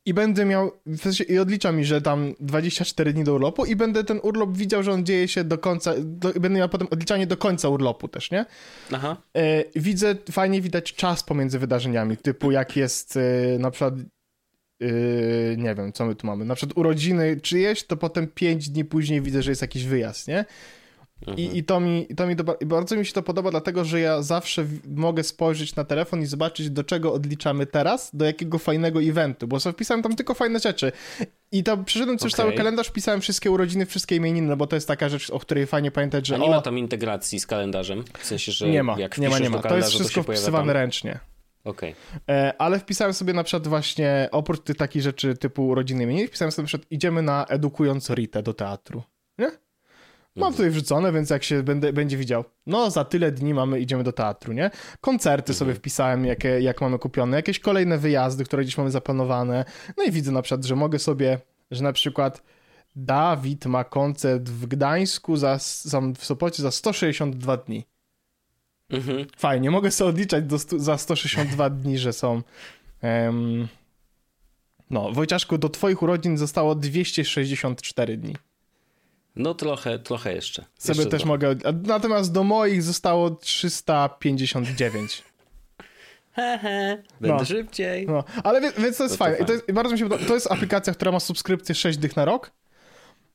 [0.07, 3.76] i będę miał, w sensie, i odlicza mi, że tam 24 dni do urlopu i
[3.76, 7.26] będę ten urlop widział, że on dzieje się do końca, do, będę miał potem odliczanie
[7.26, 8.46] do końca urlopu też, nie?
[8.92, 9.16] Aha.
[9.37, 13.94] E, widzę, fajnie widać czas pomiędzy wydarzeniami, typu jak jest e, na przykład,
[14.81, 14.87] e,
[15.57, 19.22] nie wiem, co my tu mamy, na przykład urodziny czyjeś, to potem 5 dni później
[19.22, 20.44] widzę, że jest jakiś wyjazd, nie?
[21.37, 24.22] I, i to mi, to mi do, bardzo mi się to podoba, dlatego że ja
[24.22, 29.48] zawsze mogę spojrzeć na telefon i zobaczyć, do czego odliczamy teraz, do jakiego fajnego eventu,
[29.48, 30.92] bo sobie wpisałem tam tylko fajne rzeczy.
[31.52, 32.44] I to przeszedłem też Okej.
[32.44, 35.66] cały kalendarz, wpisałem wszystkie urodziny, wszystkie imieniny, no bo to jest taka rzecz, o której
[35.66, 38.05] fajnie pamiętać, że A nie o, ma tam integracji z kalendarzem?
[38.18, 39.59] W sensie, że nie ma, jak nie ma, nie ma.
[39.59, 40.83] To jest wszystko pojawia wpisywane tam...
[40.83, 41.18] ręcznie.
[41.64, 41.94] Okej.
[42.29, 46.52] E, ale wpisałem sobie na przykład właśnie, oprócz tych takich rzeczy typu rodziny imieniny, wpisałem
[46.52, 49.02] sobie na przykład idziemy na edukując Ritę do teatru,
[49.38, 49.50] nie?
[50.37, 54.05] Mam tutaj wrzucone, więc jak się będę, będzie widział, no za tyle dni mamy, idziemy
[54.05, 54.70] do teatru, nie?
[55.01, 59.64] Koncerty sobie wpisałem, jakie, jak mamy kupione, jakieś kolejne wyjazdy, które gdzieś mamy zaplanowane.
[59.96, 61.38] No i widzę na przykład, że mogę sobie,
[61.70, 62.42] że na przykład
[62.96, 67.85] Dawid ma koncert w Gdańsku, za, za, w Sopocie za 162 dni.
[68.90, 69.27] Mhm.
[69.37, 72.42] Fajnie, mogę sobie odliczać do za 162 dni, że są.
[73.03, 73.68] em,
[74.90, 78.37] no, Wojciaszku, do Twoich urodzin zostało 264 dni.
[79.37, 80.64] No trochę, trochę jeszcze.
[80.79, 81.29] Sobie jeszcze też trochę.
[81.46, 81.55] mogę.
[81.83, 85.22] Natomiast do moich zostało 359.
[86.33, 87.44] Hehe, będę No.
[87.44, 88.07] szybciej.
[88.07, 89.38] No, ale wie, więc to jest to fajne.
[89.38, 90.09] I to jest, bardzo mi się.
[90.09, 92.51] To jest aplikacja, która ma subskrypcję 6 dych na rok,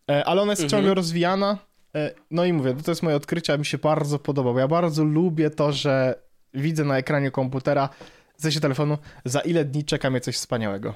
[0.09, 0.79] e, ale ona jest Mhm.
[0.81, 1.57] ciągle rozwijana.
[1.95, 4.67] E, No i mówię, to jest moje odkrycie, a mi się bardzo podoba, bo ja
[4.67, 6.15] bardzo lubię to, że
[6.53, 7.89] widzę na ekranie komputera,
[8.37, 10.93] w sensie telefonu, za ile dni czeka mnie coś wspaniałego.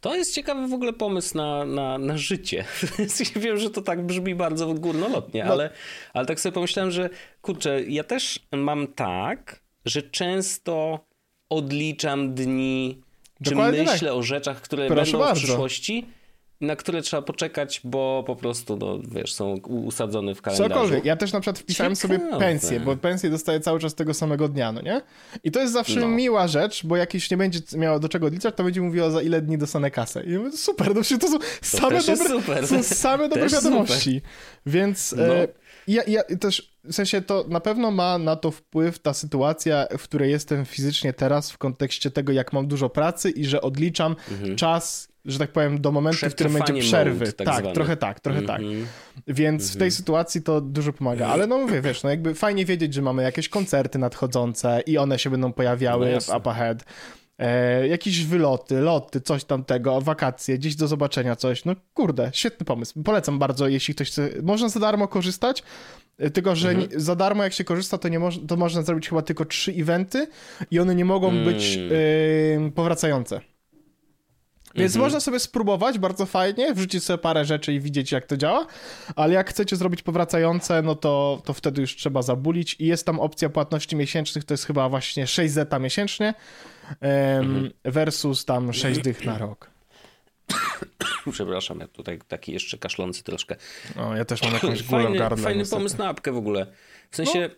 [0.00, 2.64] To jest ciekawy w ogóle pomysł na, na, na życie.
[3.36, 5.52] Wiem, że to tak brzmi bardzo górnolotnie, No.
[5.52, 5.70] ale,
[6.14, 7.10] ale tak sobie pomyślałem, że
[7.42, 11.00] kurczę, ja też mam tak, że często
[11.48, 13.00] odliczam dni,
[13.44, 13.92] czy Dokładnie tak.
[13.92, 15.40] myślę o rzeczach, które Proszę będą bardzo.
[15.40, 16.06] w przyszłości,
[16.60, 20.70] na które trzeba poczekać, bo po prostu, no wiesz, są usadzone w kalendarzu.
[20.74, 21.04] Cokolwiek.
[21.04, 22.38] Ja też na przykład wpisałem sobie Ciekawe.
[22.38, 25.00] pensję, bo pensję dostaję cały czas tego samego dnia, no nie?
[25.44, 26.08] I to jest zawsze No.
[26.08, 29.22] miła rzecz, bo jak już nie będzie miało do czego odliczać, to będzie mówiło za
[29.22, 30.22] ile dni dostanę kasę.
[30.24, 32.68] I mówię, super, no przecież to są same też jest dobre, super.
[32.68, 34.22] są same dobre wiadomości.
[34.66, 35.22] Więc No.
[35.34, 35.48] e,
[35.88, 40.02] ja, ja też, w sensie to na pewno ma na to wpływ ta sytuacja, w
[40.02, 44.16] której jestem fizycznie teraz w kontekście tego, jak mam dużo pracy i że odliczam
[44.56, 46.86] czas, że tak powiem, do momentu, w którym będzie Mhm.
[46.88, 47.18] Przerwy.
[47.20, 47.74] mode, tak tak, zwany.
[47.74, 48.60] trochę tak, trochę tak.
[48.60, 48.86] Mhm.
[49.26, 51.26] Więc w tej sytuacji to dużo pomaga.
[51.28, 55.18] Ale no mówię, wiesz, no jakby fajnie wiedzieć, że mamy jakieś koncerty nadchodzące i one
[55.18, 56.28] się będą pojawiały No w.
[56.28, 56.84] Up Ahead.
[57.38, 61.64] E, jakieś wyloty, loty, coś tamtego, wakacje, gdzieś do zobaczenia coś.
[61.64, 63.02] No kurde, świetny pomysł.
[63.02, 64.28] Polecam bardzo, jeśli ktoś chce.
[64.42, 65.62] Można za darmo korzystać,
[66.18, 66.88] e, tylko że Mhm.
[66.90, 69.72] nie, za darmo jak się korzysta, to, nie moż, to można zrobić chyba tylko trzy
[69.72, 70.26] eventy
[70.70, 71.44] i one nie mogą Mm.
[71.44, 71.78] być
[72.66, 73.40] e, powracające.
[74.74, 75.04] Więc Mhm.
[75.06, 78.66] można sobie spróbować, bardzo fajnie, wrzucić sobie parę rzeczy i widzieć, jak to działa,
[79.16, 83.20] ale jak chcecie zrobić powracające, no to, to wtedy już trzeba zabulić i jest tam
[83.20, 86.34] opcja płatności miesięcznych, to jest chyba właśnie 6 zeta miesięcznie
[87.00, 87.70] Mhm.
[87.84, 89.70] versus tam 6 dych na rok.
[91.32, 93.56] Przepraszam, ja tutaj taki jeszcze kaszlący troszkę.
[93.98, 95.44] O, ja też mam jakąś w Fajny, gardle.
[95.44, 95.78] fajny niestety.
[95.78, 96.66] pomysł na apkę w ogóle.
[97.10, 97.54] W sensie, No.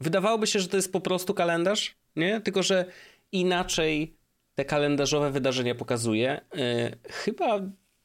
[0.00, 2.40] wydawałoby się, że to jest po prostu kalendarz, nie?
[2.40, 2.84] Tylko, że
[3.32, 4.17] inaczej
[4.58, 6.40] te kalendarzowe wydarzenia pokazuje.
[6.54, 6.60] Yy,
[7.10, 7.60] chyba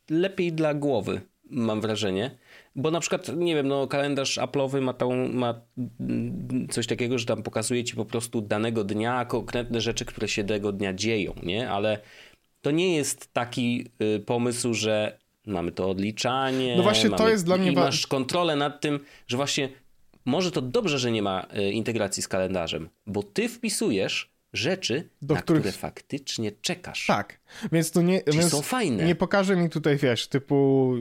[0.10, 1.22] lepiej dla głowy.
[1.50, 2.38] mam wrażenie.
[2.76, 5.62] Bo na przykład, nie wiem, no kalendarz Apple'owy ma, tą, ma
[6.70, 10.72] coś takiego, że tam pokazuje ci po prostu danego dnia konkretne rzeczy, które się tego
[10.72, 11.70] dnia dzieją, nie?
[11.70, 12.00] Ale
[12.62, 16.78] to nie jest taki y, pomysł, że mamy to odliczanie.
[16.78, 17.72] No właśnie mamy, to jest dla mnie...
[17.72, 19.70] I masz kontrolę nad tym, że właśnie
[20.26, 25.36] może to dobrze, że nie ma y, integracji z kalendarzem, bo ty wpisujesz rzeczy, Do
[25.36, 25.62] na których...
[25.62, 27.06] które faktycznie czekasz.
[27.08, 27.40] Tak,
[27.72, 28.22] więc to nie...
[28.28, 29.06] Więc są fajne.
[29.06, 30.94] Nie pokaże mi tutaj, wiesz, typu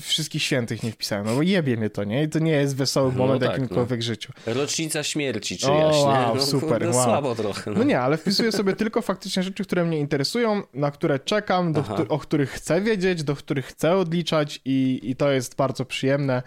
[0.00, 2.22] wszystkich świętych nie wpisałem, no bo jebie mnie to, nie?
[2.22, 4.04] I to nie jest wesoły no moment w tak, jakimkolwiek no.
[4.04, 4.32] życiu.
[4.46, 7.04] Rocznica śmierci czyjaś, o, wow, No, super, wow.
[7.04, 7.70] Słabo trochę.
[7.70, 7.78] No.
[7.78, 7.84] no.
[7.84, 12.18] nie, ale wpisuję sobie tylko faktycznie rzeczy, które mnie interesują, na które czekam, do, o
[12.18, 16.42] których chcę wiedzieć, do których chcę odliczać i, i to jest bardzo przyjemne.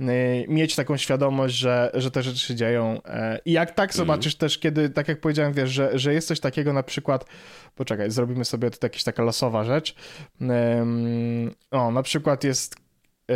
[0.00, 3.02] Y, mieć taką świadomość, że, że te rzeczy się dzieją.
[3.04, 3.96] E, I jak tak mhm.
[3.96, 4.38] zobaczysz mm.
[4.38, 7.24] też, kiedy, tak jak powiedziałem, wiesz, że, że jest coś takiego na przykład,
[7.74, 9.94] poczekaj, zrobimy sobie tutaj jakaś taka losowa rzecz.
[11.70, 12.76] O, na przykład jest
[13.30, 13.34] y,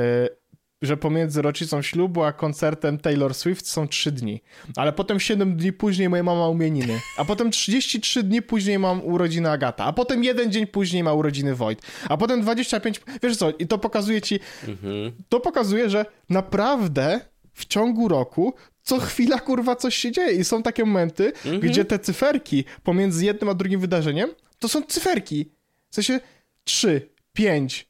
[0.83, 4.43] że pomiędzy rocznicą ślubu a koncertem Taylor Swift są 3 dni.
[4.77, 7.01] Ale potem 7 dni później moja mama umieniny.
[7.17, 9.85] A potem 33 dni później mam urodziny Agata.
[9.85, 11.83] A potem jeden dzień później ma urodziny Wojt.
[12.09, 13.01] A potem 25...
[13.23, 14.41] Wiesz co, i to pokazuje ci...
[14.69, 15.13] Mhm.
[15.29, 17.21] To pokazuje, że naprawdę
[17.53, 20.33] w ciągu roku co chwila, kurwa, coś się dzieje.
[20.33, 21.61] I są takie momenty, mhm.
[21.61, 25.51] gdzie te cyferki pomiędzy jednym a drugim wydarzeniem, to są cyferki.
[25.91, 26.21] W sensie
[26.65, 27.89] 3, 5,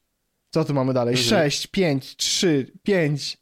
[0.51, 1.15] co tu mamy dalej?
[1.15, 1.51] Mhm.
[1.51, 3.39] 6, 5, 3, 5.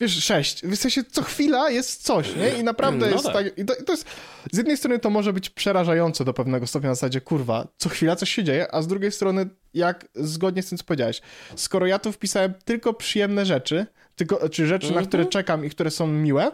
[0.00, 0.62] Wiesz, 6.
[0.62, 2.48] W sensie co chwila jest coś, nie?
[2.48, 3.34] I naprawdę no jest tak.
[3.34, 3.58] tak.
[3.58, 4.06] I to, to, jest.
[4.52, 8.16] Z jednej strony to może być przerażające do pewnego stopnia na zasadzie, kurwa, co chwila
[8.16, 11.20] coś się dzieje, a z drugiej strony, jak zgodnie z tym, co powiedziałeś,
[11.56, 15.32] skoro ja tu wpisałem tylko przyjemne rzeczy, tylko, czy rzeczy, na które mhm.
[15.32, 16.52] czekam i które są miłe,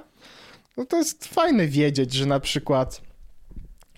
[0.77, 3.01] no to jest fajne wiedzieć, że na przykład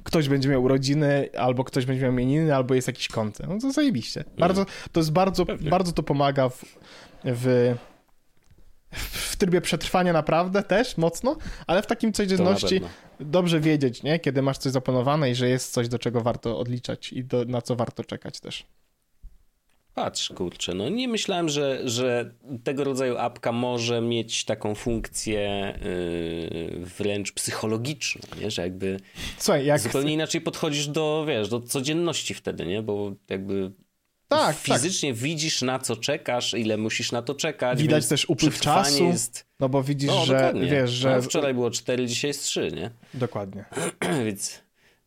[0.04, 3.38] ktoś będzie miał urodziny, albo ktoś będzie miał imieniny, albo jest jakiś kąt.
[3.48, 4.24] No to zajebiście.
[4.38, 6.64] Bardzo, to jest bardzo, bardzo to pomaga w,
[7.24, 7.74] w,
[8.92, 11.36] w trybie przetrwania naprawdę też mocno,
[11.66, 12.80] ale w takim codzienności
[13.20, 14.18] dobrze wiedzieć, nie?
[14.18, 17.62] kiedy masz coś zaplanowane i że jest coś, do czego warto odliczać i do, na
[17.62, 18.66] co warto czekać też.
[19.94, 25.74] Patrz, kurczę, no nie myślałem, że, że tego rodzaju apka może mieć taką funkcję
[26.70, 28.50] yy, wręcz psychologiczną, nie?
[28.50, 29.00] że jakby
[29.38, 32.82] Słuchaj, jak zupełnie inaczej podchodzisz do, wiesz, do codzienności wtedy, nie?
[32.82, 33.72] Bo jakby
[34.28, 34.56] tak, tak.
[34.56, 35.22] fizycznie tak.
[35.22, 37.82] widzisz na co czekasz, ile musisz na to czekać.
[37.82, 39.46] Widać też upływ czasu, jest...
[39.60, 41.16] no bo widzisz, no, że wiesz, że...
[41.16, 42.90] No, wczoraj było 4, dzisiaj jest 3, nie?
[43.14, 43.64] Dokładnie.
[44.26, 44.63] Więc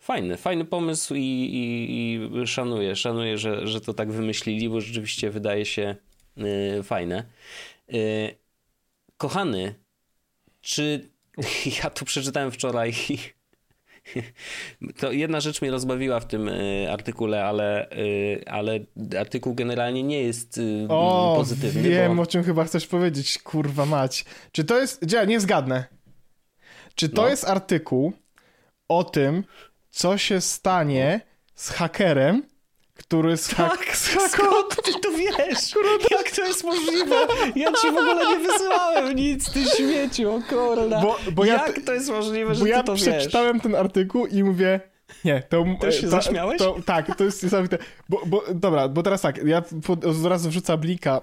[0.08, 5.30] fajny, fajny pomysł i, i, i, szanuję, szanuję, że, że to tak wymyślili, bo rzeczywiście
[5.30, 5.96] wydaje się
[6.38, 7.24] y, fajne.
[7.93, 8.36] Y,
[9.17, 9.76] kochany,
[10.62, 11.10] czy
[11.84, 12.93] ja tu przeczytałem wczoraj
[15.00, 17.89] to jedna rzecz mnie rozbawiła w tym y, artykule, ale,
[18.46, 18.80] ale
[19.20, 21.82] artykuł generalnie nie jest o, pozytywny.
[21.82, 22.22] Wiem, bo...
[22.22, 24.26] o czym chyba chcesz powiedzieć, kurwa mać.
[24.52, 25.02] Czy to jest.
[25.02, 25.86] Gdzie, nie zgadnę.
[26.96, 27.30] Czy to no.
[27.30, 28.13] jest artykuł
[28.88, 29.43] o tym,
[29.97, 31.21] co się stanie
[31.55, 32.43] z hakerem,
[32.93, 33.95] który z tak,
[34.29, 35.73] skąd ty to wiesz?
[36.12, 37.15] Jak to jest możliwe?
[37.55, 41.01] Ja ci w ogóle nie wysyłałem nic, ty śmieciu, o kurna.
[41.01, 43.01] Bo, bo Jak ja, to jest możliwe, że bo ja to wiesz?
[43.01, 44.79] przeczytałem ten artykuł i mówię,
[45.25, 45.91] nie, to...
[45.91, 46.57] Się to, zaśmiałeś?
[46.57, 47.77] To, tak, to jest niesamowite.
[48.10, 49.63] Bo, bo, dobra, bo teraz tak, ja
[50.12, 51.21] zaraz wrzucę linka,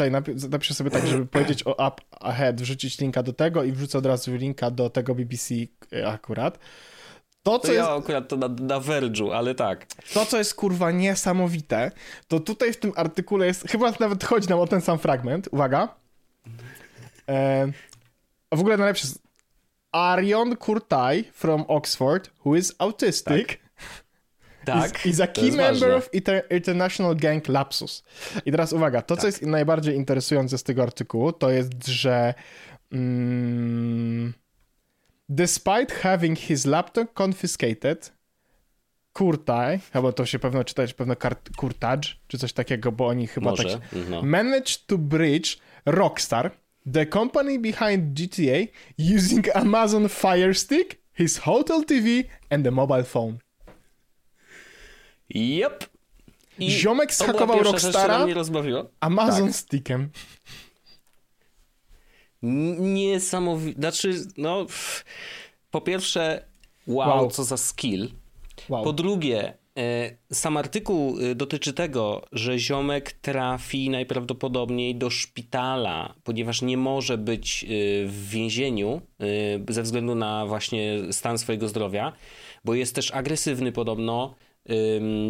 [0.00, 3.98] e, napiszę sobie tak, żeby powiedzieć o Up Ahead, wrzucić linka do tego i wrzucę
[3.98, 5.54] od razu linka do tego BBC
[5.92, 6.58] e, akurat.
[7.42, 8.04] To, co to ja jest...
[8.04, 9.86] akurat to na, na Verge'u, ale tak.
[10.14, 11.90] To, co jest kurwa niesamowite,
[12.28, 15.88] to tutaj w tym artykule jest, chyba nawet chodzi nam o ten sam fragment, uwaga.
[17.28, 17.66] E,
[18.52, 19.22] w ogóle najlepsze jest
[19.92, 23.46] Arion Kurtaj from Oxford, who is autistic.
[23.46, 23.58] Tak.
[24.64, 26.10] Tak, is, is a key member of
[26.50, 28.04] International Gang Lapsus.
[28.46, 29.20] I teraz uwaga, to tak.
[29.20, 32.34] co jest najbardziej interesujące z tego artykułu, to jest, że
[32.92, 34.34] mm,
[35.32, 38.12] Despite having his laptop confiscated,
[39.12, 41.14] Kurtaj, chyba to się pewno czytać, pewno
[41.56, 43.80] Kurtaj, czy coś takiego, bo oni chyba Może, tak...
[44.10, 44.22] No.
[44.22, 46.50] Managed to breach Rockstar,
[46.92, 48.66] the company behind GTA,
[49.16, 53.38] using Amazon Fire Stick, his hotel TV and the mobile phone.
[55.28, 55.84] Yep.
[56.58, 58.26] I Ziomek schakował Rockstara
[59.00, 59.56] Amazon tak.
[59.56, 60.10] Stickiem
[62.42, 63.80] niesamowite.
[63.80, 64.66] Znaczy, no,
[65.70, 66.44] po pierwsze,
[66.86, 67.30] wow, wow.
[67.30, 68.08] co za skill.
[68.68, 68.84] Wow.
[68.84, 76.62] Po drugie, e, sam artykuł e, dotyczy tego, że ziomek trafi najprawdopodobniej do szpitala, ponieważ
[76.62, 77.66] nie może być e,
[78.06, 79.00] w więzieniu
[79.68, 82.12] ze względu na właśnie stan swojego zdrowia,
[82.64, 84.34] bo jest też agresywny podobno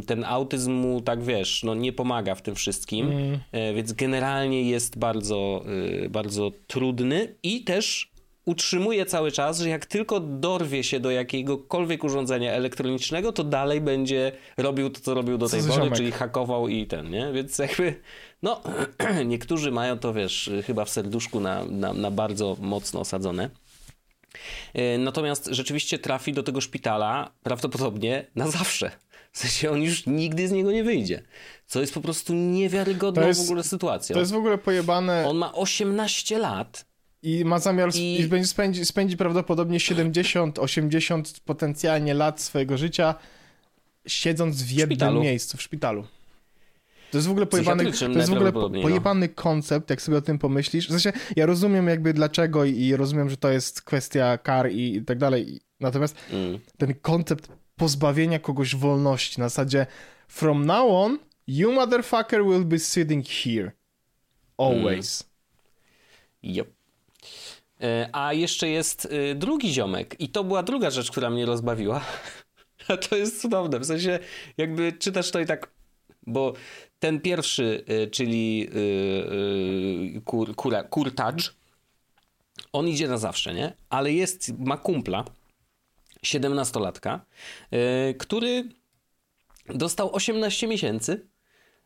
[0.06, 3.38] ten autyzm mu, tak wiesz, no nie pomaga w tym wszystkim, Mm.
[3.52, 5.64] e, więc generalnie jest bardzo,
[6.04, 8.10] y, bardzo trudny i też
[8.44, 14.32] utrzymuje cały czas, że jak tylko dorwie się do jakiegokolwiek urządzenia elektronicznego, to dalej będzie
[14.56, 15.94] robił to, co robił do Co tej pory, ziomek.
[15.94, 17.32] czyli hakował i ten, nie?
[17.32, 17.94] Więc jakby,
[18.42, 18.60] no,
[19.26, 23.50] niektórzy mają to, wiesz, chyba w serduszku na, na, na bardzo mocno osadzone.
[24.74, 28.90] E, Natomiast rzeczywiście trafi do tego szpitala prawdopodobnie na zawsze.
[29.32, 31.22] W sensie on już nigdy z niego nie wyjdzie.
[31.66, 34.14] Co jest po prostu niewiarygodną To jest- w ogóle sytuacją.
[34.14, 36.84] To jest w ogóle pojebane On ma 18 lat.
[37.22, 43.14] i ma zamiar I- i będzie spędzi, spędzi prawdopodobnie 70, 80 potencjalnie lat swojego życia
[44.06, 45.22] siedząc w jednym szpitalu.
[45.22, 46.04] miejscu, w szpitalu.
[47.10, 48.70] To jest w ogóle pojebany, to jest w ogóle no.
[48.82, 50.86] pojebany koncept, jak sobie o tym pomyślisz.
[50.88, 54.96] W sensie, ja rozumiem jakby dlaczego i, i rozumiem, że to jest kwestia kar i,
[54.96, 55.60] i tak dalej.
[55.80, 56.58] Natomiast Mm.
[56.78, 57.48] ten koncept
[57.80, 59.86] pozbawienia kogoś wolności na zasadzie
[60.28, 63.72] from now on, you motherfucker will be sitting here.
[64.58, 65.24] Always.
[66.42, 66.68] Yep.
[67.80, 72.00] E, A jeszcze jest e, drugi ziomek i to była druga rzecz, która mnie rozbawiła.
[72.88, 74.18] A to jest cudowne, w sensie
[74.56, 75.70] jakby czytasz to i tak,
[76.26, 76.52] bo
[76.98, 78.68] ten pierwszy, e, czyli
[80.16, 80.54] e, kur,
[80.90, 81.54] kurtacz,
[82.72, 83.72] on idzie na zawsze, nie?
[83.90, 85.24] Ale jest, ma kumpla,
[86.24, 87.20] 17-latka,
[87.70, 88.64] e, który
[89.68, 91.26] dostał 18 miesięcy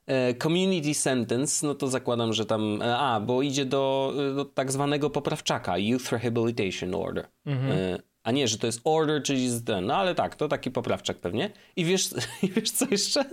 [0.07, 2.82] E, Community sentence, no to zakładam, że tam.
[2.82, 7.28] e, A, bo idzie do, do tak zwanego poprawczaka, Youth Rehabilitation Order.
[7.47, 9.87] E, A nie, że to jest order, czyli ten.
[9.87, 11.51] No ale tak, to taki poprawczak pewnie.
[11.76, 12.11] I wiesz,
[12.43, 13.24] i wiesz co jeszcze?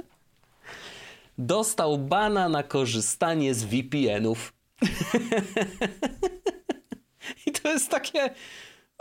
[1.38, 4.54] Dostał bana na korzystanie z VPN-ów.
[7.47, 8.30] I to jest takie.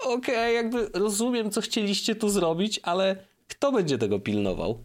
[0.04, 3.16] Okej, jakby rozumiem, co chcieliście tu zrobić, ale
[3.48, 4.84] kto będzie tego pilnował?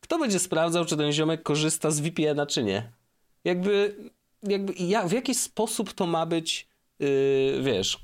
[0.00, 2.92] Kto będzie sprawdzał, czy ten ziomek korzysta z VPN-a, czy nie?
[3.44, 3.96] Jakby,
[4.42, 6.68] jakby ja, w jaki sposób to ma być,
[6.98, 7.98] yy, wiesz,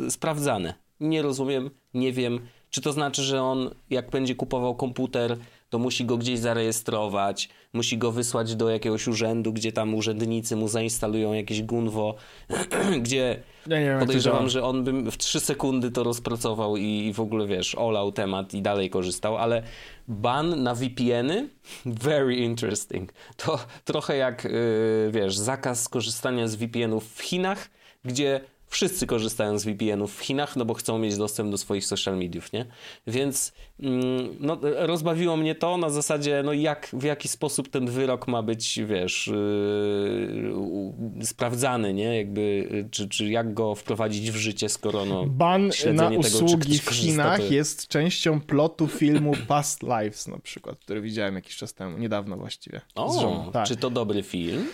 [0.00, 0.74] yy, sprawdzane?
[1.00, 2.48] Nie rozumiem, nie wiem.
[2.70, 5.38] Czy to znaczy, że on, jak będzie kupował komputer,
[5.76, 10.68] to musi go gdzieś zarejestrować, musi go wysłać do jakiegoś urzędu, gdzie tam urzędnicy mu
[10.68, 12.14] zainstalują jakieś gunwo,
[13.02, 17.46] gdzie Ja Podejrzewam, że on by w 3 sekundy to rozpracował i, i w ogóle
[17.46, 19.62] wiesz, olał temat i dalej korzystał, ale
[20.08, 21.48] ban na VPN-y?
[22.06, 23.12] Very interesting.
[23.36, 27.68] To trochę jak, yy, wiesz, zakaz korzystania z VPN-ów w Chinach,
[28.04, 32.18] gdzie wszyscy korzystają z VPN-ów w Chinach, no bo chcą mieć dostęp do swoich social
[32.18, 32.66] mediów, nie?
[33.06, 38.28] Więc mm, no, rozbawiło mnie to na zasadzie, no jak, w jaki sposób ten wyrok
[38.28, 42.16] ma być, wiesz, yy, sprawdzany, nie?
[42.16, 45.26] Jakby, czy, czy jak go wprowadzić w życie, skoro no...
[45.26, 50.38] Ban na tego, usługi w korzysta, Chinach to- jest częścią plotu filmu Past Lives na
[50.38, 52.80] przykład, który widziałem jakiś czas temu, niedawno właściwie.
[52.94, 53.50] O.
[53.52, 53.68] Tak.
[53.68, 54.66] czy to dobry film?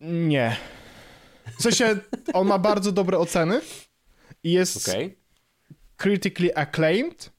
[0.00, 0.56] Nie.
[1.58, 1.96] W sensie,
[2.32, 3.60] on ma bardzo dobre oceny
[4.42, 5.18] i jest Okej.
[5.96, 7.32] critically acclaimed,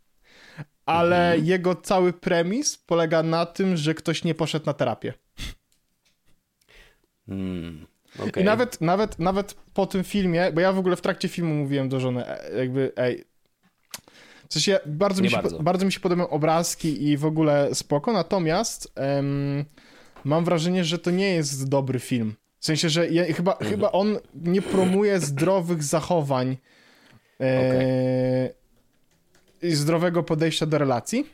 [0.86, 1.46] ale Mhm.
[1.46, 5.14] jego cały premis polega na tym, że ktoś nie poszedł na terapię.
[7.28, 7.88] Hmm.
[8.20, 8.44] okej.
[8.44, 11.90] I nawet, nawet, nawet po tym filmie, bo ja w ogóle w trakcie filmu mówiłem
[11.90, 13.24] do żony, e, jakby, ej,
[14.50, 15.64] w sensie bardzo mi, się, bardzo.
[15.64, 19.66] bardzo mi się podobają obrazki i w ogóle spoko, natomiast em,
[20.24, 22.36] mam wrażenie, że to nie jest dobry film.
[22.66, 23.72] W sensie, że ja, chyba, Mhm.
[23.72, 26.58] chyba on nie promuje zdrowych zachowań
[27.42, 28.50] e,
[29.62, 31.26] i zdrowego podejścia do relacji.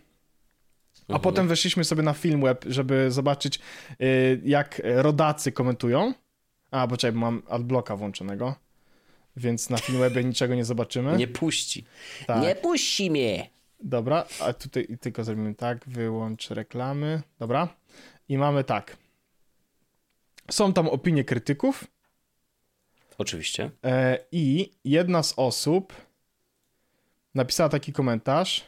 [1.01, 1.21] A Mhm.
[1.21, 3.59] potem weszliśmy sobie na Filmweb, żeby zobaczyć,
[4.01, 6.13] y, jak rodacy komentują.
[6.71, 8.55] A, bo czekaj, mam adblocka włączonego,
[9.37, 11.17] więc na Filmwebie niczego nie zobaczymy.
[11.17, 11.85] Nie puści.
[12.27, 12.41] Tak.
[12.43, 13.49] Nie puści mnie!
[13.83, 17.21] Dobra, a tutaj tylko zrobimy tak, wyłącz reklamy.
[17.39, 17.67] Dobra.
[18.29, 18.97] I mamy tak.
[20.51, 21.87] Są tam opinie krytyków
[23.17, 23.71] Oczywiście.
[23.83, 25.93] e, i jedna z osób
[27.35, 28.65] napisała taki komentarz,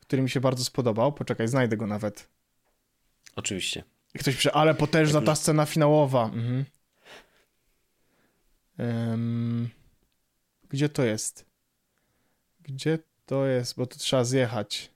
[0.00, 1.12] który mi się bardzo spodobał.
[1.12, 2.28] Poczekaj, znajdę go nawet.
[3.36, 3.84] Oczywiście.
[4.14, 6.24] I Ktoś pisze, ale potężna ta scena finałowa.
[6.24, 6.64] Mhm.
[8.78, 9.68] Em,
[10.68, 11.44] gdzie to jest?
[12.60, 13.76] Gdzie to jest?
[13.76, 14.90] Bo tu trzeba zjechać.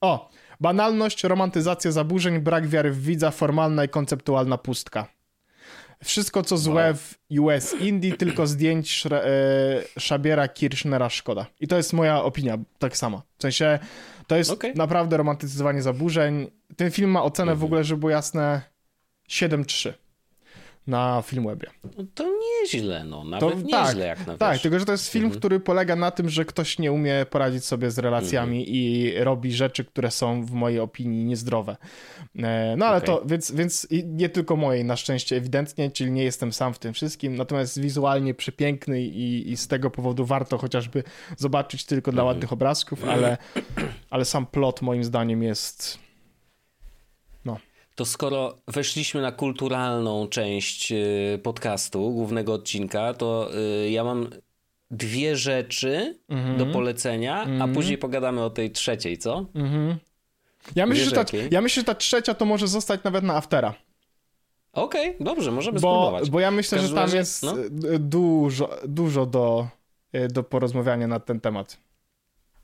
[0.00, 0.30] O!
[0.60, 5.06] Banalność, romantyzacja zaburzeń, brak wiary w widza, formalna i konceptualna pustka.
[6.04, 11.46] Wszystko, co złe w US Indie, tylko zdjęć Szre- e, Szabiera Kirchnera szkoda.
[11.60, 13.22] I to jest moja opinia, tak sama.
[13.38, 13.78] W sensie,
[14.26, 14.74] to jest Okej.
[14.74, 16.50] naprawdę romantyzowanie zaburzeń.
[16.76, 17.64] Ten film ma ocenę w Mhm.
[17.66, 18.62] ogóle, żeby było jasne,
[19.28, 19.92] 7-3.
[20.90, 21.70] Na Filmwebie.
[21.98, 22.24] No to
[22.62, 23.24] nieźle, no.
[23.24, 23.78] Nawet To- nieźle
[24.08, 25.38] tak, jak na Tak, tylko że to jest film, Mhm.
[25.40, 28.76] który polega na tym, że ktoś nie umie poradzić sobie z relacjami Mhm.
[28.76, 31.76] i robi rzeczy, które są w mojej opinii niezdrowe.
[32.38, 33.06] E, No ale Okej.
[33.06, 36.92] to, więc, więc nie tylko mojej na szczęście ewidentnie, czyli nie jestem sam w tym
[36.94, 41.02] wszystkim, natomiast wizualnie przepiękny i, i z tego powodu warto chociażby
[41.36, 42.26] zobaczyć tylko dla Mhm.
[42.36, 43.36] ładnych obrazków, ale,
[44.10, 45.98] ale sam plot moim zdaniem jest...
[48.00, 53.50] To skoro weszliśmy na kulturalną część y, podcastu, głównego odcinka, to
[53.84, 54.30] y, ja mam
[54.90, 56.58] dwie rzeczy Mhm.
[56.58, 59.46] do polecenia, a później pogadamy o tej trzeciej, co?
[59.54, 59.96] Mhm.
[60.76, 63.74] Ja myślę, że ta, ja myślę, że ta trzecia to może zostać nawet na aftera.
[64.72, 66.30] Okej, dobrze, możemy Bo, spróbować.
[66.30, 67.56] bo ja myślę, że tam razie, jest no.
[67.94, 69.68] e, dużo, dużo do,
[70.30, 71.76] do porozmawiania na ten temat.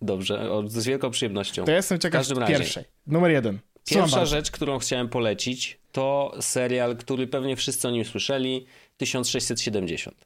[0.02, 1.64] Dobrze, z wielką przyjemnością.
[1.64, 2.54] To ja jestem ciekaw każdym razie.
[2.54, 2.84] pierwszej.
[3.06, 3.58] Numer jeden.
[3.86, 8.66] Pierwsza rzecz, którą chciałem polecić, to serial, który pewnie wszyscy o nim słyszeli,
[8.96, 10.24] 1670.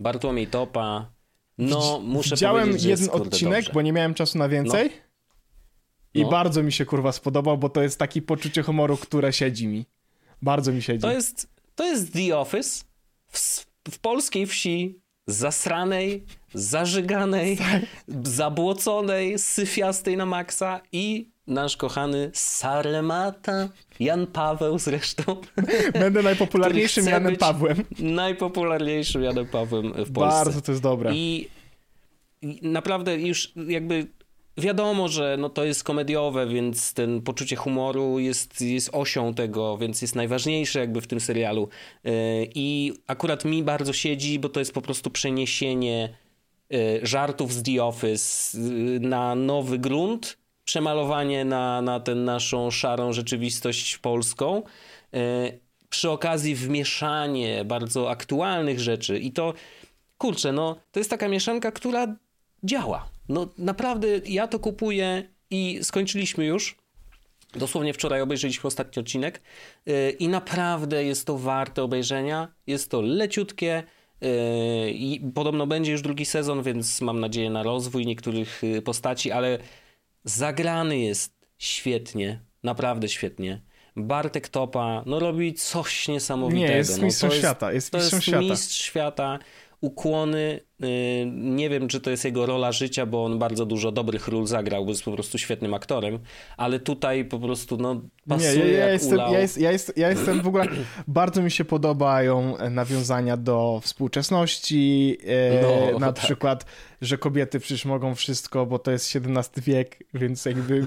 [0.00, 1.10] Bartłomiej Topa.
[1.58, 3.72] No, muszę Widziałem powiedzieć, że jeden kurde, odcinek, dobrze.
[3.72, 4.90] bo nie miałem czasu na więcej.
[6.14, 6.28] I No.
[6.28, 9.86] bardzo mi się kurwa spodobał, bo to jest takie poczucie humoru, które siedzi mi.
[10.42, 11.00] Bardzo mi siedzi.
[11.00, 12.84] To jest, to jest The Office
[13.28, 13.38] w,
[13.90, 16.24] w polskiej wsi zasranej,
[16.54, 17.82] zażyganej, Tak.
[18.24, 23.68] zabłoconej, syfiastej na maksa i nasz kochany Saremata,
[24.00, 25.36] Jan Paweł zresztą,
[26.00, 27.84] Będę najpopularniejszym Janem Pawłem.
[27.98, 30.44] najpopularniejszym Janem Pawłem w Polsce.
[30.44, 31.14] Bardzo to jest dobre.
[31.14, 31.48] I,
[32.62, 34.06] naprawdę już jakby
[34.58, 40.02] wiadomo, że no to jest komediowe, więc ten poczucie humoru jest, jest osią tego, więc
[40.02, 41.68] jest najważniejsze jakby w tym serialu.
[42.04, 42.12] Yy,
[42.54, 46.16] I akurat mi bardzo siedzi, bo to jest po prostu przeniesienie
[46.70, 53.12] yy, żartów z The Office yy, na nowy grunt, przemalowanie na, na tę naszą szarą
[53.12, 54.62] rzeczywistość polską.
[55.12, 55.20] Yy,
[55.90, 59.54] Przy okazji wmieszanie bardzo aktualnych rzeczy i to
[60.18, 62.16] kurczę, no to jest taka mieszanka, która
[62.64, 63.08] działa.
[63.28, 66.76] No naprawdę ja to kupuję i skończyliśmy już.
[67.56, 69.40] Dosłownie wczoraj obejrzeliśmy ostatni odcinek
[69.86, 72.48] yy, i naprawdę jest to warte obejrzenia.
[72.66, 73.82] Jest to leciutkie
[74.20, 74.28] yy,
[74.90, 79.58] i podobno będzie już drugi sezon, więc mam nadzieję na rozwój niektórych postaci, ale
[80.24, 83.60] zagrany jest świetnie, naprawdę świetnie.
[83.96, 86.68] Bartek Topa no robi coś niesamowitego.
[86.68, 88.42] Nie, jest no, mistrzem to świata, jest to mistrzem jest świata.
[88.42, 89.38] mistrz świata.
[89.84, 90.60] Ukłony.
[90.80, 90.88] yy,
[91.32, 94.84] Nie wiem, czy to jest jego rola życia, bo on bardzo dużo dobrych ról zagrał,
[94.84, 96.18] bo jest po prostu świetnym aktorem,
[96.56, 99.92] ale tutaj po prostu no, Nie, pasuje ja, ja, jak jestem, ja, jest, ja, jest,
[99.96, 100.64] ja jestem w ogóle.
[101.06, 105.16] Bardzo mi się podobają e, nawiązania do współczesności.
[105.26, 105.62] E,
[105.92, 106.24] No, na tak.
[106.24, 106.64] przykład,
[107.00, 110.86] że kobiety przecież mogą wszystko, bo to jest XVII wiek, więc jakby.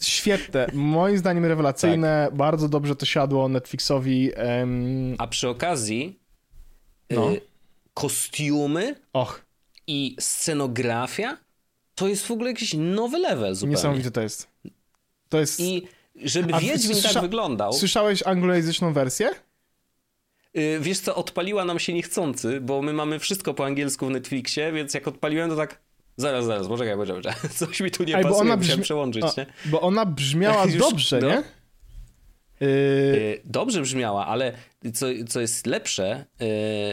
[0.00, 0.66] Świetne.
[0.74, 2.26] Moim zdaniem rewelacyjne.
[2.28, 2.36] Tak.
[2.36, 4.30] Bardzo dobrze to siadło Netflixowi.
[4.36, 6.23] Em, A przy okazji
[7.10, 7.30] No.
[7.30, 7.40] yy,
[7.94, 9.40] kostiumy och,
[9.86, 11.36] i scenografia
[11.94, 13.76] to jest w ogóle jakiś nowy level zupełnie.
[13.76, 14.48] niesamowite to jest.
[15.28, 15.60] To jest.
[15.60, 19.30] I żeby A Wiedźmin tak wyglądał, Słyszałeś anglojęzyczną wersję?
[20.54, 24.72] yy, wiesz co, odpaliła nam się niechcący, bo my mamy wszystko po angielsku w Netflixie,
[24.72, 25.78] więc jak odpaliłem to tak
[26.16, 29.46] zaraz, zaraz, poczekaj, poczekaj, coś mi tu nie Ej, pasuje, brzmi- przełączyć, O, nie?
[29.64, 31.42] bo ona brzmiała Już- dobrze, no.
[32.60, 34.52] Yy, Y, Dobrze brzmiała, ale
[34.94, 36.24] co, co jest lepsze.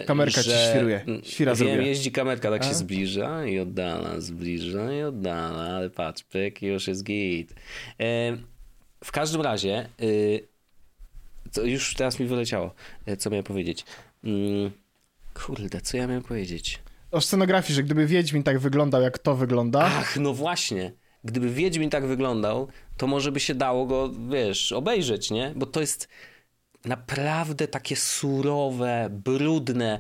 [0.02, 1.02] y, Kamerka ci że, świruje.
[1.08, 2.66] mm, Świra Wiem, jeździ kamerka, tak A?
[2.70, 7.52] się zbliża i oddala, zbliża i oddala, ale patrz, pyk, już jest git.
[7.52, 7.56] Y,
[9.04, 10.48] W każdym razie, y,
[11.54, 12.74] to już teraz mi wyleciało,
[13.08, 13.86] y, co miałem powiedzieć.
[14.24, 14.72] Mm,
[15.34, 16.80] Kurde, co ja miałem powiedzieć?
[17.12, 20.92] o scenografii, że gdyby Wiedźmin tak wyglądał, jak to wygląda, Ach, no właśnie.
[21.24, 22.68] Gdyby Wiedźmin tak wyglądał,
[22.98, 25.54] to może by się dało go, wiesz, obejrzeć, nie?
[25.56, 26.08] Bo to jest
[26.86, 30.00] naprawdę takie surowe, brudne.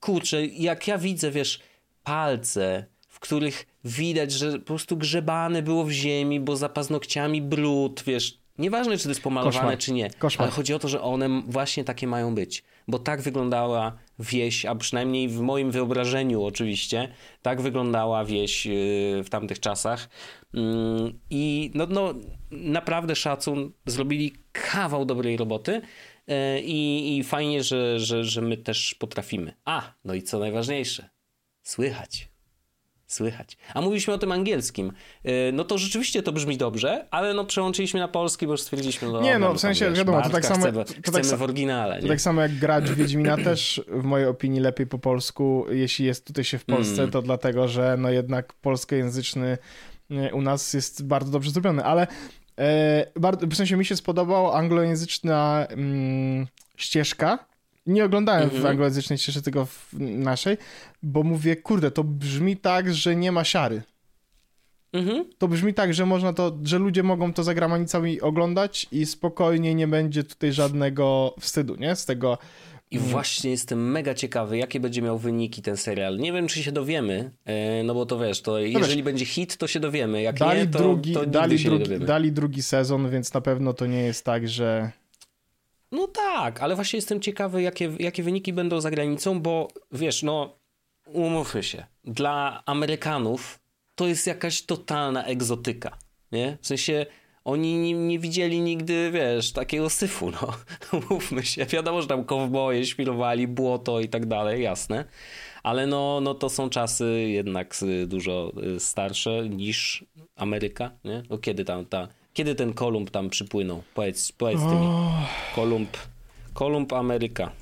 [0.00, 1.60] Kurczę, jak ja widzę, wiesz,
[2.04, 8.02] palce, w których widać, że po prostu grzebane było w ziemi, bo za paznokciami brud,
[8.06, 8.38] wiesz.
[8.58, 9.78] Nieważne, czy to jest pomalowane, Koszmar.
[9.78, 10.10] czy nie.
[10.10, 10.42] Koszmar.
[10.42, 12.64] Ale chodzi o to, że one właśnie takie mają być.
[12.88, 17.08] Bo tak wyglądała wieś, a przynajmniej w moim wyobrażeniu oczywiście,
[17.42, 20.08] tak wyglądała wieś yy, w tamtych czasach.
[20.54, 22.14] Mm, I no, no,
[22.50, 25.80] naprawdę szacun, zrobili kawał dobrej roboty.
[26.26, 29.54] yy, I, I fajnie, że, że, że my też potrafimy.
[29.64, 31.08] A, no i co najważniejsze,
[31.62, 32.33] słychać.
[33.06, 33.56] Słychać.
[33.74, 34.92] A mówiliśmy o tym angielskim.
[35.24, 39.08] Yy, No to rzeczywiście to brzmi dobrze, ale no przełączyliśmy na polski, bo już stwierdziliśmy,
[39.08, 41.22] no, Nie, no, dobra, w tam, sensie, wiesz, wiadomo, to tak samo- Chcemy, to tak
[41.22, 44.86] chcemy w oryginale, to tak samo jak grać w Wiedźmina też, w mojej opinii, lepiej
[44.86, 47.10] po polsku, jeśli jest tutaj się w Polsce, Mm.
[47.10, 49.58] to dlatego, że no jednak polskojęzyczny
[50.10, 52.06] e, u nas jest bardzo dobrze zrobiony, ale
[52.58, 56.46] e, bardzo, w sensie mi się spodobał anglojęzyczna mm,
[56.76, 57.38] ścieżka.
[57.86, 58.70] Nie oglądałem w Mhm.
[58.70, 60.56] anglojęzycznej ścieżce, tylko w naszej,
[61.02, 63.82] bo mówię, kurde, to brzmi tak, że nie ma siary.
[64.92, 65.24] Mhm.
[65.38, 69.74] To brzmi tak, że można to, że ludzie mogą to za granicami oglądać i spokojnie
[69.74, 71.96] nie będzie tutaj żadnego wstydu, nie?
[71.96, 72.38] Z tego.
[72.90, 76.18] I właśnie jestem mega ciekawy, jakie będzie miał wyniki ten serial.
[76.18, 79.66] Nie wiem, czy się dowiemy, e, no bo to wiesz, to jeżeli będzie hit, to
[79.66, 80.22] się dowiemy.
[80.22, 83.86] Jak Dali, nie, to, drugi, to dali, drugi, dali drugi sezon, więc na pewno to
[83.86, 84.90] nie jest tak, że.
[85.94, 90.58] No tak, ale właśnie jestem ciekawy, jakie, jakie wyniki będą za granicą, bo wiesz, no
[91.06, 93.58] umówmy się, dla Amerykanów
[93.94, 95.98] to jest jakaś totalna egzotyka,
[96.32, 96.58] nie?
[96.60, 97.06] W sensie
[97.44, 100.54] oni nie, nie widzieli nigdy, wiesz, takiego syfu, no.
[101.08, 101.66] Umówmy się.
[101.66, 105.04] Wiadomo, że tam kowboje świrowali, błoto i tak dalej, jasne.
[105.62, 110.04] Ale no, no to są czasy jednak y, dużo y, starsze niż
[110.36, 111.22] Ameryka, nie?
[111.30, 112.08] No kiedy tam ta...
[112.34, 113.82] Kiedy ten Kolumb tam przypłynął?
[113.94, 114.88] Powiedz, powiedz ty mi.
[115.54, 115.96] Kolumb,
[116.54, 117.52] Kolumb Ameryka.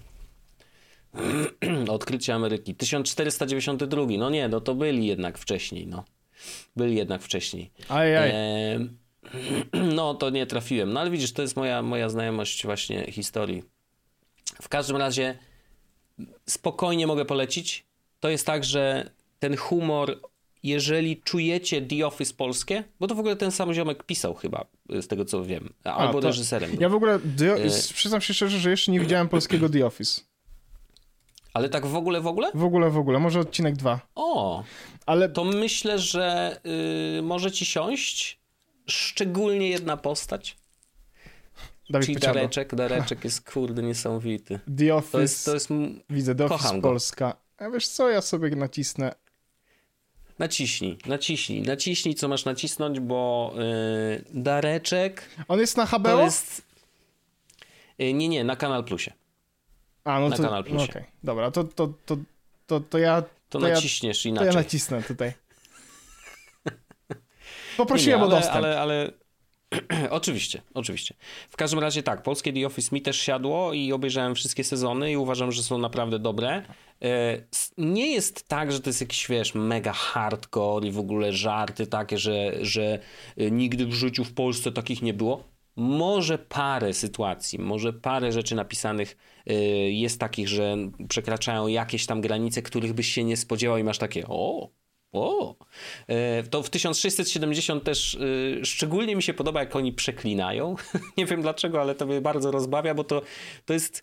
[1.89, 2.75] Odkrycie Ameryki.
[2.75, 4.03] 1492.
[4.18, 6.05] No nie, no to byli jednak wcześniej, no.
[6.77, 7.70] Byli jednak wcześniej.
[7.89, 8.31] Ajaj.
[8.35, 8.99] Em,
[9.97, 10.93] no to nie trafiłem.
[10.93, 13.62] No ale widzisz, to jest moja, moja znajomość właśnie historii.
[14.62, 15.39] W każdym razie
[16.47, 17.85] spokojnie mogę polecić.
[18.20, 20.20] To jest tak, że ten humor,
[20.63, 25.07] jeżeli czujecie The Office polskie, bo to w ogóle ten sam ziomek pisał chyba, z
[25.07, 26.71] tego co wiem, albo to- reżyserem.
[26.81, 30.21] Ja w ogóle, The, E- przyznam się szczerze, że jeszcze nie widziałem polskiego The Office.
[31.55, 32.51] Ale tak w ogóle, w ogóle?
[32.55, 33.19] W ogóle, w ogóle.
[33.19, 34.01] Może odcinek dwa.
[34.15, 34.65] O,
[35.07, 36.57] Ale to myślę, że
[37.19, 38.41] y, może ci siąść.
[38.87, 40.57] Szczególnie jedna postać,
[41.91, 42.35] Dawid czyli Pociado.
[42.35, 42.75] Dareczek.
[42.77, 44.61] Dareczek jest kurde niesamowity.
[44.79, 45.13] The Office.
[45.13, 45.69] To jest, to jest
[46.11, 46.81] Widzę, The Office.
[46.81, 47.37] Polska.
[47.59, 49.15] A wiesz co, ja sobie nacisnę.
[50.43, 56.20] Naciśnij, naciśnij, naciśnij, co masz nacisnąć, bo yy, Dareczek On jest na to HBO?
[56.20, 56.62] jest...
[57.99, 59.12] Yy, nie, nie, na Kanal Plusie.
[60.05, 60.90] A, no na to, Kanal no Plusie.
[60.93, 61.05] okej.
[61.24, 62.16] Dobra, to, to, to,
[62.66, 63.22] to, to ja...
[63.22, 64.47] To, To ja- naciśniesz To inaczej.
[64.47, 65.32] ja nacisnę tutaj.
[67.76, 68.57] Poprosiłem Nie, nie, o ale, dostęp.
[68.64, 69.11] Ale, ale...
[70.11, 71.14] oczywiście, oczywiście.
[71.51, 75.16] W każdym razie tak, polskie The Office mi też siadło i obejrzałem wszystkie sezony i
[75.16, 76.62] uważam, że są naprawdę dobre.
[77.03, 77.43] E,
[77.79, 82.18] Nie jest tak, że to jest jakiś, wiesz, mega hardcore i w ogóle żarty takie,
[82.18, 82.99] że, że
[83.37, 85.53] e, nigdy w życiu w Polsce takich nie było.
[85.77, 89.16] Może parę sytuacji, może parę rzeczy napisanych
[89.47, 89.55] e,
[89.91, 90.77] jest takich, że
[91.09, 94.70] przekraczają jakieś tam granice, których byś się nie spodziewał i masz takie o,
[95.13, 95.55] o,
[96.09, 100.77] E, to w 1670 też e, szczególnie mi się podoba, jak oni przeklinają.
[101.19, 103.23] Nie wiem dlaczego, ale to mnie bardzo rozbawia, bo to,
[103.67, 104.03] to jest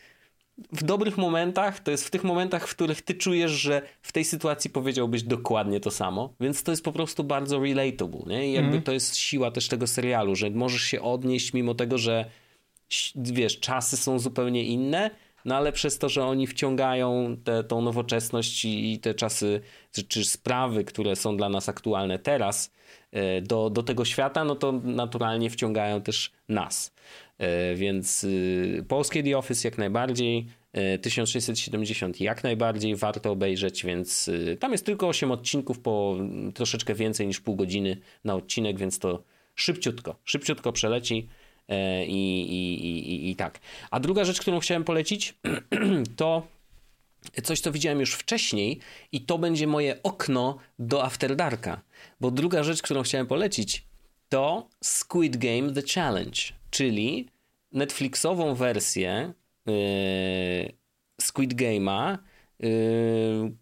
[0.72, 4.26] w dobrych momentach, to jest w tych momentach, w których ty czujesz, że w tej
[4.26, 8.50] sytuacji powiedziałbyś dokładnie to samo, więc to jest po prostu bardzo relatable, nie?
[8.50, 12.26] I jakby to jest siła też tego serialu, że możesz się odnieść mimo tego, że
[13.16, 15.12] wiesz, czasy są zupełnie inne,
[15.46, 19.62] no ale przez to, że oni wciągają tę tą nowoczesność i, i te czasy,
[19.92, 22.72] czy, czy sprawy, które są dla nas aktualne teraz
[23.12, 26.92] e, do, do tego świata, no to naturalnie wciągają też nas.
[27.38, 34.28] E, Więc y, polskie The Office jak najbardziej, e, 1670 jak najbardziej warto obejrzeć, więc
[34.28, 38.78] y, tam jest tylko 8 odcinków po mm, troszeczkę więcej niż pół godziny na odcinek,
[38.80, 39.24] więc to
[39.56, 41.28] szybciutko, szybciutko przeleci.
[41.70, 43.60] E, I, i, i, i, tak.
[43.92, 45.36] A druga rzecz, którą chciałem polecić,
[46.16, 46.48] to
[47.44, 48.80] coś, co widziałem już wcześniej,
[49.12, 51.82] i to będzie moje okno do After Darka.
[52.20, 53.84] Bo druga rzecz, którą chciałem polecić,
[54.30, 56.42] to Squid Game The Challenge,
[56.72, 57.28] czyli
[57.72, 59.34] Netflixową wersję
[59.66, 59.74] yy,
[61.22, 62.18] Squid Game'a,
[62.60, 62.70] yy,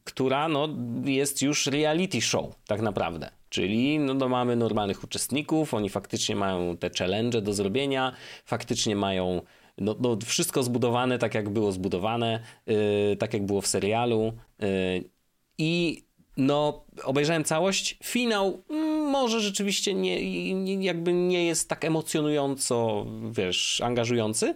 [0.04, 0.70] która no,
[1.06, 3.37] jest już reality show, tak naprawdę.
[3.50, 8.14] Czyli no, no, mamy normalnych uczestników, oni faktycznie mają te challenge do zrobienia,
[8.46, 9.42] faktycznie mają
[9.78, 14.34] no, no, wszystko zbudowane tak, jak było zbudowane, yy, tak jak było w serialu.
[14.60, 14.68] Yy,
[15.58, 16.04] I
[16.38, 17.98] no, obejrzałem całość.
[18.04, 24.56] Finał mm, może rzeczywiście nie, nie, jakby nie jest tak emocjonująco, wiesz, angażujący,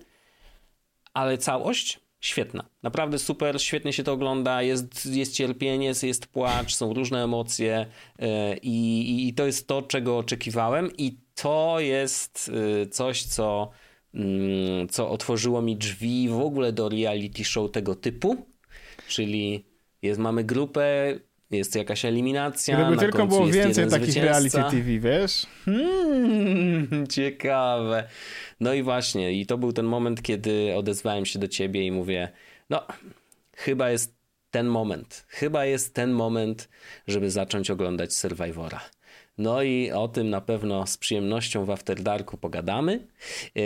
[1.14, 2.66] ale całość świetna.
[2.84, 7.86] Naprawdę super, świetnie się to ogląda, jest, jest cierpienie, jest płacz, są różne emocje
[8.20, 8.28] yy,
[8.62, 13.70] i, i to jest to, czego oczekiwałem i to jest yy, coś, co,
[14.14, 18.46] mm, co otworzyło mi drzwi w ogóle do reality show tego typu,
[19.08, 19.66] czyli
[20.02, 21.20] jest, mamy grupę,
[21.52, 22.86] jest jakaś eliminacja.
[22.86, 24.30] Gdyby tylko było więcej takich zwycięzca.
[24.30, 25.46] reality TV, wiesz?
[25.66, 28.08] Hmm, ciekawe.
[28.60, 32.32] No i właśnie, i to był ten moment, kiedy odezwałem się do ciebie i mówię,
[32.70, 32.86] no,
[33.56, 34.16] chyba jest
[34.52, 36.70] ten moment, chyba jest ten moment,
[37.08, 38.82] żeby zacząć oglądać Survivora.
[39.38, 43.08] No i o tym na pewno z przyjemnością w After Darku pogadamy,
[43.56, 43.64] yy,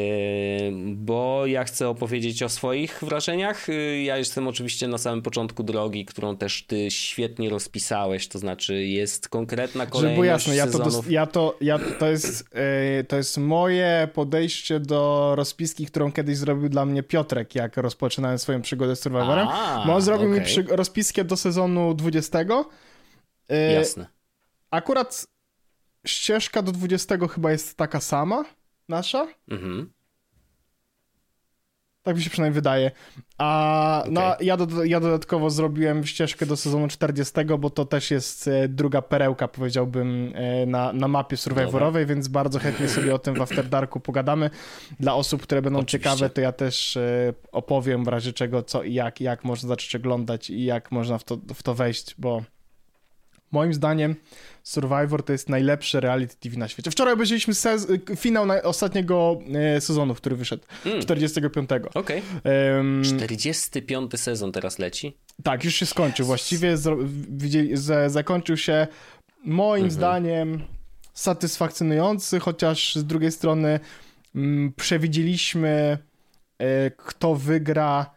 [0.96, 3.68] bo ja chcę opowiedzieć o swoich wrażeniach.
[3.68, 8.84] Yy, ja jestem oczywiście na samym początku drogi, którą też ty świetnie rozpisałeś, to znaczy
[8.86, 12.50] jest konkretna kolejność Żeby było jasne, ja to, dos- ja to, ja, to, jest,
[12.98, 18.40] yy, to jest moje podejście do rozpiski, którą kiedyś zrobił dla mnie Piotrek, jak rozpoczynałem
[18.40, 19.48] swoją przygodę z Survivorem.
[19.48, 20.46] A, Bo on zrobił mi okej.
[20.46, 22.40] przy- rozpiskę do sezonu 20.
[23.50, 24.08] Yy, Jasne.
[24.72, 25.35] Akurat
[26.06, 28.46] ścieżka do 20 chyba jest taka sama,
[28.90, 29.28] nasza.
[29.48, 29.96] Mhm.
[32.06, 32.92] Tak mi się przynajmniej wydaje.
[33.38, 34.48] A no, Okej.
[34.48, 39.02] ja, do, ja dodatkowo zrobiłem ścieżkę do sezonu 40, bo to też jest e, druga
[39.02, 43.70] perełka, powiedziałbym, e, na, na mapie survivorowej, więc bardzo chętnie sobie o tym w After
[43.70, 44.50] Darku pogadamy.
[45.00, 46.00] Dla osób, które będą Oczywiście.
[46.00, 49.96] ciekawe, to ja też e, opowiem w razie czego, co i jak, jak można zacząć
[49.96, 52.44] oglądać i jak można w to, w to wejść, bo
[53.56, 54.16] moim zdaniem
[54.64, 56.92] Survivor to jest najlepsze reality TV na świecie.
[56.92, 59.40] Wczoraj obejrzeliśmy sez- finał na ostatniego
[59.78, 61.02] e, sezonu, który wyszedł, Mm.
[61.02, 61.70] 45.
[61.94, 62.22] Okej.
[62.44, 65.18] Em, 45 sezon teraz leci.
[65.44, 66.26] tak, już się skończył.
[66.26, 67.72] Właściwie zro- widzieli,
[68.08, 68.88] zakończył się
[69.46, 70.62] moim zdaniem
[71.14, 73.80] satysfakcjonujący, chociaż z drugiej strony
[74.36, 75.98] mm, przewidzieliśmy,
[76.60, 78.12] e, kto wygra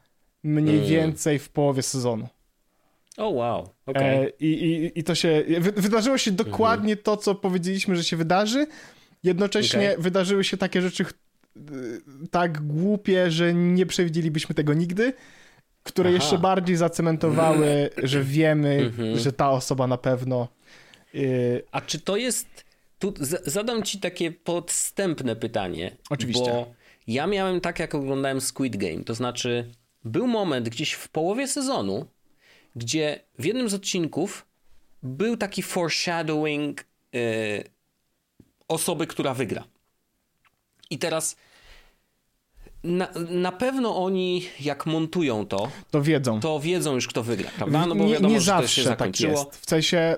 [0.45, 0.89] mniej Mm.
[0.89, 2.28] więcej w połowie sezonu.
[3.19, 3.75] O wow.
[3.95, 5.45] E, i, i, I to się.
[5.61, 8.66] Wy, wydarzyło się dokładnie to, co powiedzieliśmy, że się wydarzy.
[9.23, 10.03] Jednocześnie Okej.
[10.03, 11.05] wydarzyły się takie rzeczy
[11.57, 11.61] y,
[12.31, 15.12] tak głupie, że nie przewidzielibyśmy tego nigdy,
[15.83, 16.14] które Aha.
[16.16, 19.19] jeszcze bardziej zacementowały, że wiemy, Mhm.
[19.19, 20.49] że ta osoba na pewno.
[21.14, 22.47] y, A czy to jest.
[22.99, 23.14] Tu
[23.47, 25.97] zadam ci takie podstępne pytanie.
[26.11, 26.51] Oczywiście.
[26.51, 26.75] Bo
[27.07, 29.05] ja miałem tak, jak oglądałem Squid Game.
[29.05, 29.71] To znaczy,
[30.05, 32.07] był moment gdzieś w połowie sezonu,
[32.77, 34.47] gdzie w jednym z odcinków
[35.03, 37.19] był taki foreshadowing e,
[38.69, 39.64] osoby, która wygra.
[40.91, 41.37] I teraz.
[42.85, 46.41] Na, na pewno oni, jak montują to, to wiedzą.
[46.41, 47.87] to wiedzą już, kto wygra, prawda?
[47.87, 49.33] No bo nie wiadomo, nie że to się zawsze tak zakończyło.
[49.39, 49.66] jest.
[49.66, 50.16] W sensie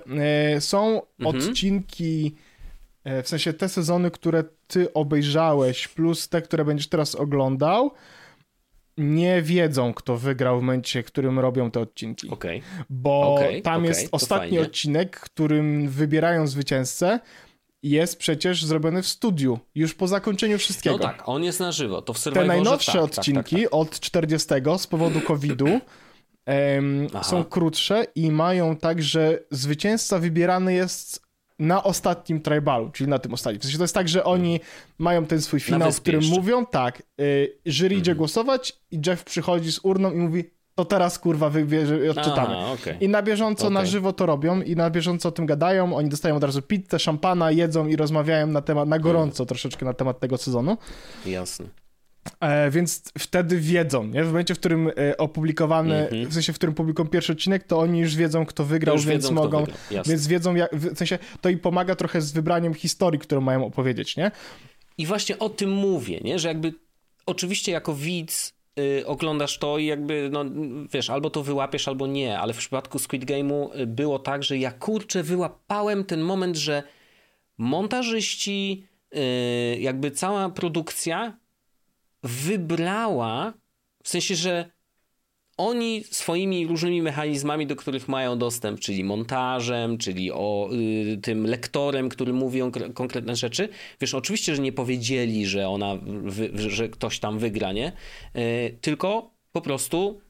[0.57, 1.37] y, są Mhm.
[1.51, 2.35] odcinki,
[3.07, 7.91] y, w sensie te sezony, które ty obejrzałeś, plus te, które będziesz teraz oglądał,
[8.99, 12.31] nie wiedzą, kto wygrał w momencie, w którym robią te odcinki.
[12.31, 12.63] Okej.
[12.91, 14.61] Bo Okej, tam okej, jest ostatni fajnie.
[14.61, 17.21] odcinek, którym wybierają zwycięzcę,
[17.83, 20.97] jest przecież zrobiony w studiu, już po zakończeniu wszystkiego.
[20.97, 22.03] No tak, on jest na żywo.
[22.03, 25.81] To w Te najnowsze tak, odcinki Tak, tak, od 40 z powodu COVID-u
[27.15, 27.25] Aha.
[27.25, 31.30] są krótsze i mają tak, że zwycięzca wybierany jest
[31.61, 33.61] na ostatnim tribalu, czyli na tym ostatnim.
[33.61, 34.61] W sensie to jest tak, że oni
[34.99, 36.37] mają ten swój finał, w którym jeszcze.
[36.37, 40.45] mówią tak, y, jury idzie głosować i Jeff przychodzi z urną i mówi
[40.75, 42.57] to teraz kurwa wybierze i odczytamy.
[42.57, 42.97] Aha, okej.
[43.01, 43.91] I na bieżąco, na Okej.
[43.91, 45.97] żywo to robią i na bieżąco o tym gadają.
[45.97, 49.95] Oni dostają od razu pizzę, szampana, jedzą i rozmawiają na temat, na gorąco troszeczkę na
[49.95, 50.77] temat tego sezonu.
[51.27, 51.67] Jasne.
[52.41, 54.25] E, więc wtedy wiedzą, nie?
[54.25, 56.27] W momencie, w którym e, opublikowany, Mhm.
[56.31, 59.25] w sensie, w którym publikują pierwszy odcinek, to oni już wiedzą, kto wygrał, już więc
[59.25, 59.65] wiedzą, mogą,
[60.07, 64.17] więc wiedzą, jak, w sensie, to im pomaga trochę z wybraniem historii, którą mają opowiedzieć,
[64.17, 64.31] nie?
[64.99, 66.39] I właśnie o tym mówię, nie?
[66.39, 66.75] że jakby
[67.27, 70.45] oczywiście jako widz y, oglądasz to i jakby, no
[70.93, 74.59] wiesz, albo to wyłapiesz, albo nie, ale w przypadku Squid Game'u y, było tak, że
[74.59, 76.83] ja kurczę wyłapałem ten moment, że
[77.59, 81.37] montażyści, y, jakby cała produkcja
[82.23, 83.53] wybrała,
[84.03, 84.71] w sensie, że
[85.57, 92.09] oni swoimi różnymi mechanizmami, do których mają dostęp, czyli montażem, czyli o y, tym lektorem,
[92.09, 93.69] który mówi o kre- konkretne rzeczy.
[94.01, 97.93] Wiesz, oczywiście, że nie powiedzieli, że ona, wy, że ktoś tam wygra, nie?
[98.37, 100.21] Y, tylko po prostu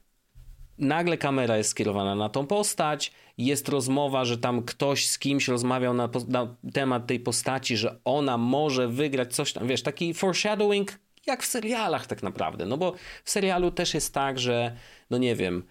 [0.77, 5.93] nagle kamera jest skierowana na tą postać, jest rozmowa, że tam ktoś z kimś rozmawiał
[5.93, 11.43] na, na temat tej postaci, że ona może wygrać coś tam, wiesz, taki foreshadowing jak
[11.43, 12.93] w serialach tak naprawdę, no bo
[13.23, 14.75] w serialu też jest tak, że
[15.09, 15.63] no nie wiem,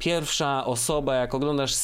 [0.00, 1.74] pierwsza osoba, jak oglądasz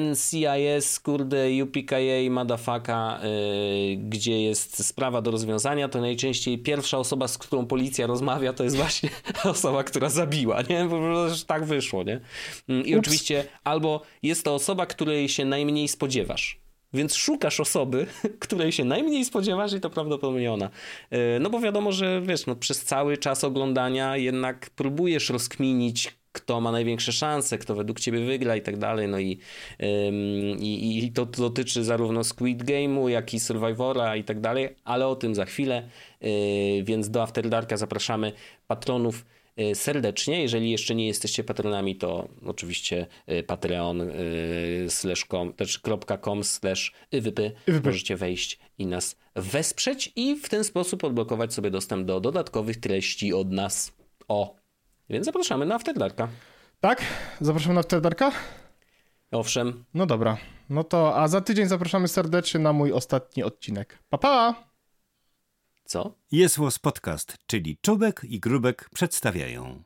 [0.00, 7.38] NCIS, kurde, UPKA, madafaka, yy, gdzie jest sprawa do rozwiązania, to najczęściej pierwsza osoba, z
[7.38, 9.10] którą policja rozmawia, to jest właśnie
[9.44, 10.88] osoba, która zabiła, nie?
[10.88, 12.20] Prostu tak wyszło, nie?
[12.68, 13.00] Mm, I Ups.
[13.00, 16.61] oczywiście albo jest to osoba, której się najmniej spodziewasz.
[16.94, 18.06] Więc szukasz osoby,
[18.40, 20.70] której się najmniej spodziewasz i to prawdopodobnie ona.
[21.10, 26.60] Yy, No bo wiadomo, że wiesz, no przez cały czas oglądania jednak próbujesz rozkminić, kto
[26.60, 29.08] ma największe szanse, kto według ciebie wygra i tak dalej.
[29.08, 29.38] No i,
[30.58, 35.16] i, i to dotyczy zarówno Squid Game'u, jak i Survivora i tak dalej, ale o
[35.16, 35.88] tym za chwilę.
[36.20, 36.30] Yy,
[36.84, 38.32] więc do After Darka zapraszamy
[38.66, 39.24] patronów
[39.74, 40.42] serdecznie.
[40.42, 45.80] Jeżeli jeszcze nie jesteście patronami, to oczywiście y, patreon y, slash com, też
[46.22, 47.52] .com slash iwypy.
[47.84, 53.32] Możecie wejść i nas wesprzeć i w ten sposób odblokować sobie dostęp do dodatkowych treści
[53.32, 53.92] od nas.
[54.28, 54.56] O,
[55.10, 56.28] więc zapraszamy na Afterdarka.
[56.80, 57.02] Tak?
[57.40, 58.32] Zapraszamy na Afterdarka?
[59.30, 59.84] Owszem.
[59.94, 60.36] No dobra.
[60.70, 63.98] No to, a za tydzień zapraszamy serdecznie na mój ostatni odcinek.
[64.10, 64.71] Pa, pa!
[65.92, 66.14] Co?
[66.30, 69.82] Jest Podcast, czyli Czubek i Grubek przedstawiają.